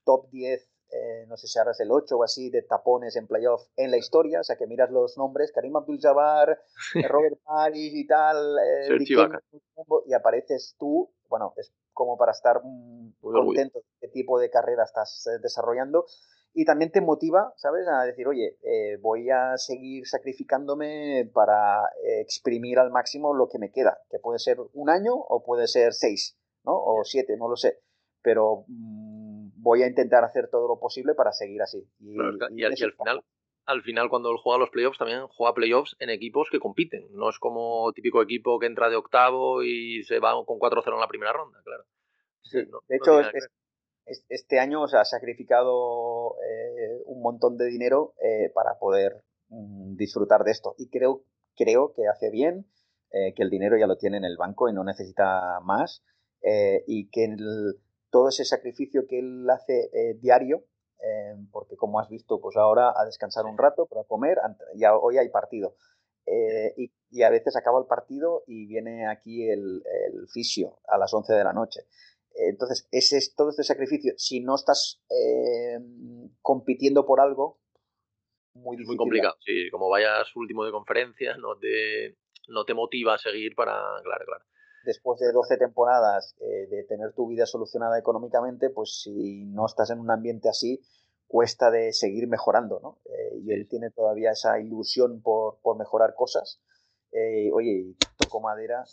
[0.04, 3.28] top 10 eh, no sé si ahora es el 8 o así, de tapones en
[3.28, 6.60] playoff en la historia, o sea que miras los nombres, Karim Abdul-Jabbar,
[7.10, 8.98] Robert Paris y tal, eh,
[10.08, 14.84] y apareces tú, bueno, es como para estar mm, contento de qué tipo de carrera
[14.84, 16.06] estás eh, desarrollando.
[16.52, 17.88] Y también te motiva, ¿sabes?
[17.88, 18.58] A decir, oye,
[19.02, 21.84] voy a seguir sacrificándome para
[22.22, 25.94] exprimir al máximo lo que me queda, que puede ser un año o puede ser
[25.94, 26.74] seis, ¿no?
[26.74, 27.80] O siete, no lo sé,
[28.24, 28.66] pero...
[28.68, 29.19] Mm,
[29.62, 31.88] voy a intentar hacer todo lo posible para seguir así.
[32.00, 33.24] Y, al final,
[33.66, 37.08] al final, cuando él juega los playoffs, también juega playoffs en equipos que compiten.
[37.12, 41.00] No es como típico equipo que entra de octavo y se va con 4-0 en
[41.00, 41.84] la primera ronda, claro.
[42.52, 43.22] de hecho,
[44.28, 50.44] este año se ha sacrificado eh, un montón de dinero eh, para poder mm, disfrutar
[50.44, 50.74] de esto.
[50.78, 51.24] Y creo,
[51.56, 52.66] creo que hace bien,
[53.12, 56.04] eh, que el dinero ya lo tiene en el banco y no necesita más.
[56.88, 57.76] y que el,
[58.10, 60.66] todo ese sacrificio que él hace eh, diario,
[61.02, 64.38] eh, porque como has visto, pues ahora a descansar un rato para comer,
[64.76, 65.76] ya hoy hay partido.
[66.26, 71.12] Eh, y, a veces acaba el partido y viene aquí el, el fisio a las
[71.14, 71.82] 11 de la noche.
[72.36, 74.14] Entonces, ese es todo este sacrificio.
[74.16, 75.02] Si no estás
[76.42, 77.60] compitiendo por algo,
[78.54, 78.96] muy difícil.
[78.96, 79.36] Muy complicado.
[79.44, 83.74] Sí, como vayas último de conferencia, no te, no te motiva a seguir para.
[84.04, 84.46] Claro, claro
[84.90, 89.92] después de 12 temporadas eh, de tener tu vida solucionada económicamente, pues si no estás
[89.92, 90.82] en un ambiente así,
[91.28, 92.98] cuesta de seguir mejorando, ¿no?
[93.06, 96.60] Eh, y él tiene todavía esa ilusión por, por mejorar cosas.
[97.12, 98.84] Eh, oye, toco madera,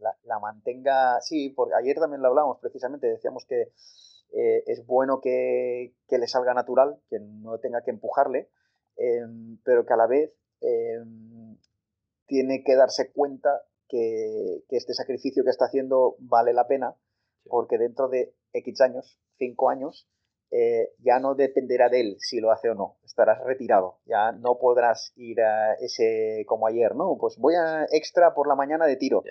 [0.00, 3.72] la, la, mantenga, sí, porque ayer también lo hablamos precisamente, decíamos que
[4.32, 8.50] es bueno que, que, le salga natural, que no tenga que empujarle,
[8.96, 11.56] em, pero que a la vez em,
[12.26, 16.96] tiene que darse cuenta que, este sacrificio que está haciendo vale la pena,
[17.44, 20.08] porque dentro de X años, 5 años,
[20.50, 24.58] eh, ya no dependerá de él si lo hace o no, estarás retirado, ya no
[24.58, 27.16] podrás ir a ese como ayer, ¿no?
[27.18, 29.24] Pues voy a extra por la mañana de tiro,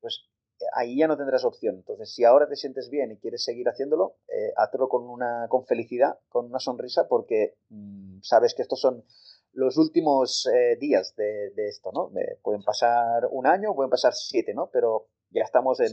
[0.00, 0.28] pues
[0.62, 1.76] eh, ahí ya no tendrás opción.
[1.76, 5.66] Entonces, si ahora te sientes bien y quieres seguir haciéndolo, eh, hazlo con una con
[5.66, 9.04] felicidad, con una sonrisa, porque mm, sabes que estos son
[9.52, 12.10] los últimos eh, días de, esto, ¿no?
[12.42, 14.70] pueden pasar un año, pueden pasar siete, ¿no?
[14.72, 15.92] Pero ya estamos en,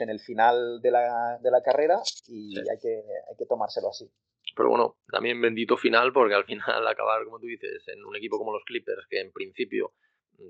[0.00, 4.10] en el final de la, de la carrera y hay, que, hay que tomárselo así.
[4.56, 8.38] Pero bueno, también bendito final porque al final acabar, como tú dices, en un equipo
[8.38, 9.92] como los Clippers, que en principio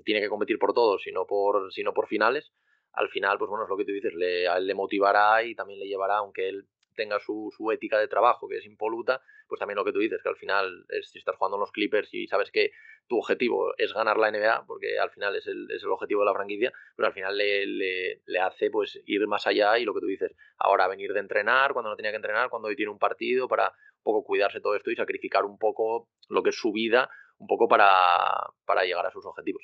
[0.03, 2.51] tiene que competir por todo, sino por, sino por finales,
[2.93, 5.53] al final, pues bueno, es lo que tú dices, le, a él le motivará y
[5.53, 6.65] también le llevará, aunque él
[6.95, 10.21] tenga su, su ética de trabajo, que es impoluta, pues también lo que tú dices,
[10.21, 12.71] que al final, es, si estás jugando en los Clippers y sabes que
[13.07, 16.25] tu objetivo es ganar la NBA, porque al final es el, es el objetivo de
[16.25, 19.93] la franquicia, pero al final le, le, le, hace pues ir más allá y lo
[19.93, 22.91] que tú dices, ahora venir de entrenar, cuando no tenía que entrenar, cuando hoy tiene
[22.91, 26.55] un partido, para un poco cuidarse todo esto y sacrificar un poco lo que es
[26.55, 27.89] su vida, un poco para,
[28.65, 29.63] para llegar a sus objetivos.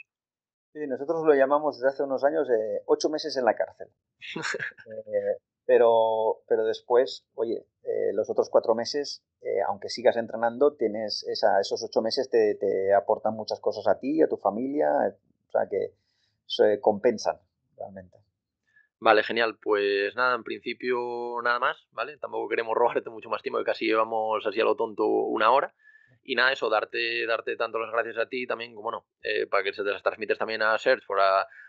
[0.74, 3.88] Sí, nosotros lo llamamos desde hace unos años eh, ocho meses en la cárcel.
[4.88, 5.38] eh,
[5.72, 11.61] pero, pero después, oye, eh, los otros cuatro meses, eh, aunque sigas entrenando, tienes esa,
[11.61, 14.89] esos ocho meses te, te, aportan muchas cosas a ti, a tu familia,
[15.47, 15.93] o sea que
[16.45, 17.38] se compensan
[17.78, 18.17] realmente.
[18.99, 19.59] Vale, genial.
[19.63, 22.17] Pues nada, en principio nada más, ¿vale?
[22.17, 25.74] Tampoco queremos robarte mucho más tiempo, que casi llevamos así a lo tonto una hora.
[26.22, 29.63] Y nada, eso, darte, darte tanto las gracias a ti también, como bueno, eh, para
[29.63, 31.17] que se te las transmites también a Search por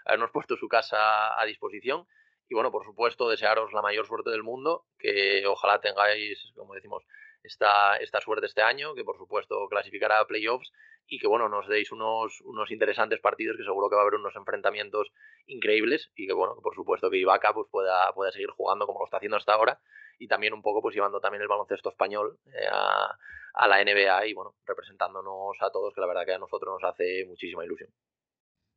[0.05, 2.05] habernos puesto su casa a disposición
[2.53, 7.03] Y bueno, por supuesto, desearos la mayor suerte del mundo, que ojalá tengáis, como decimos,
[7.43, 10.71] esta, esta suerte este año, que por supuesto clasificará a playoffs
[11.07, 14.21] y que bueno, nos deis unos, unos interesantes partidos, que seguro que va a haber
[14.21, 15.09] unos enfrentamientos
[15.47, 19.07] increíbles y que bueno, por supuesto que Ibaka pues pueda, pueda seguir jugando como lo
[19.07, 19.81] está haciendo hasta ahora
[20.19, 23.17] y también un poco pues llevando también el baloncesto español eh, a,
[23.55, 26.93] a la NBA y bueno, representándonos a todos, que la verdad que a nosotros nos
[26.93, 27.89] hace muchísima ilusión.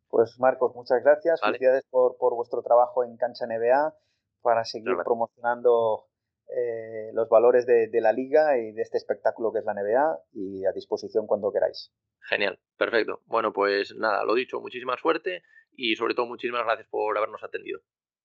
[0.10, 1.40] Pues Marcos, muchas gracias.
[1.42, 1.58] Vale.
[1.58, 3.94] Felicidades por, por vuestro trabajo en Cancha NBA
[4.42, 6.08] para seguir promocionando
[6.48, 10.20] eh, los valores de, de la liga y de este espectáculo que es la NBA
[10.34, 11.92] y a disposición cuando queráis.
[12.30, 13.22] Genial, perfecto.
[13.26, 15.42] Bueno, pues nada, lo dicho, muchísima suerte
[15.72, 17.82] y sobre todo muchísimas gracias por habernos atendido.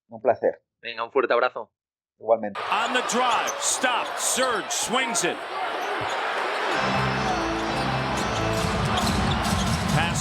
[0.08, 0.62] Un placer.
[0.80, 1.72] Venga, un fuerte abrazo.
[2.18, 2.60] Igualmente.
[2.70, 5.36] On the drive, stop, Surge swings it.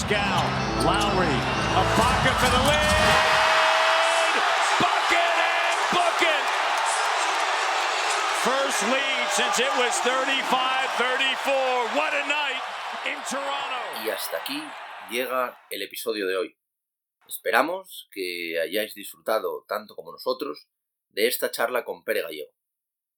[0.10, 0.42] Pascal,
[0.90, 1.38] Lowry,
[1.78, 4.34] Ibaka for the lead.
[4.82, 6.46] Bucket and book it.
[8.42, 11.94] First lead since it was 35-34.
[11.94, 12.64] What a night
[13.06, 13.82] in Toronto.
[14.04, 14.64] Y hasta aquí
[15.12, 16.58] llega el episodio de hoy.
[17.28, 20.70] Esperamos que hayáis disfrutado tanto como nosotros
[21.10, 22.50] de esta charla con Pere Gallego.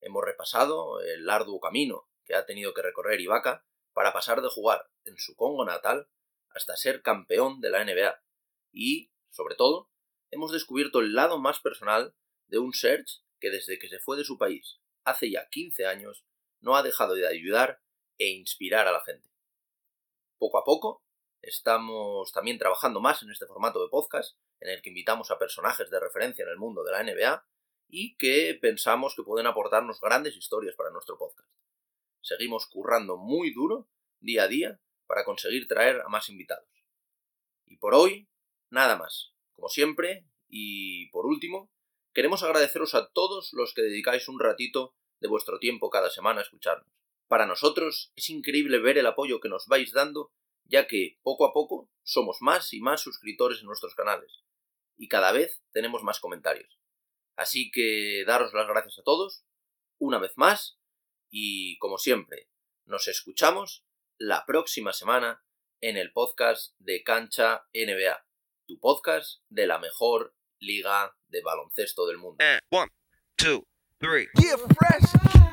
[0.02, 4.90] Hemos repasado el arduo camino que ha tenido que recorrer Ibaka para pasar de jugar
[5.06, 6.10] en su Congo natal
[6.54, 8.22] hasta ser campeón de la NBA.
[8.72, 9.90] Y, sobre todo,
[10.32, 12.16] hemos descubierto el lado más personal
[12.48, 16.26] de un Serge que desde que se fue de su país hace ya 15 años
[16.60, 17.82] no ha dejado de ayudar
[18.18, 19.30] e inspirar a la gente.
[20.38, 21.04] Poco a poco
[21.42, 25.90] estamos también trabajando más en este formato de podcast, en el que invitamos a personajes
[25.90, 27.46] de referencia en el mundo de la NBA
[27.88, 31.50] y que pensamos que pueden aportarnos grandes historias para nuestro podcast.
[32.22, 33.90] Seguimos currando muy duro
[34.20, 34.80] día a día
[35.12, 36.70] para conseguir traer a más invitados.
[37.66, 38.30] Y por hoy,
[38.70, 39.34] nada más.
[39.52, 41.70] Como siempre, y por último,
[42.14, 46.44] queremos agradeceros a todos los que dedicáis un ratito de vuestro tiempo cada semana a
[46.44, 46.88] escucharnos.
[47.28, 50.32] Para nosotros es increíble ver el apoyo que nos vais dando,
[50.64, 54.46] ya que poco a poco somos más y más suscriptores en nuestros canales,
[54.96, 56.80] y cada vez tenemos más comentarios.
[57.36, 59.44] Así que daros las gracias a todos,
[60.00, 60.80] una vez más,
[61.30, 62.48] y como siempre,
[62.86, 63.84] nos escuchamos
[64.22, 65.44] la próxima semana
[65.82, 68.24] en el podcast de Cancha NBA,
[68.68, 72.46] tu podcast de la mejor liga de baloncesto del mundo.
[72.46, 72.90] And one,
[73.36, 73.64] two,
[74.00, 74.28] three.
[74.36, 75.51] Yeah, fresh.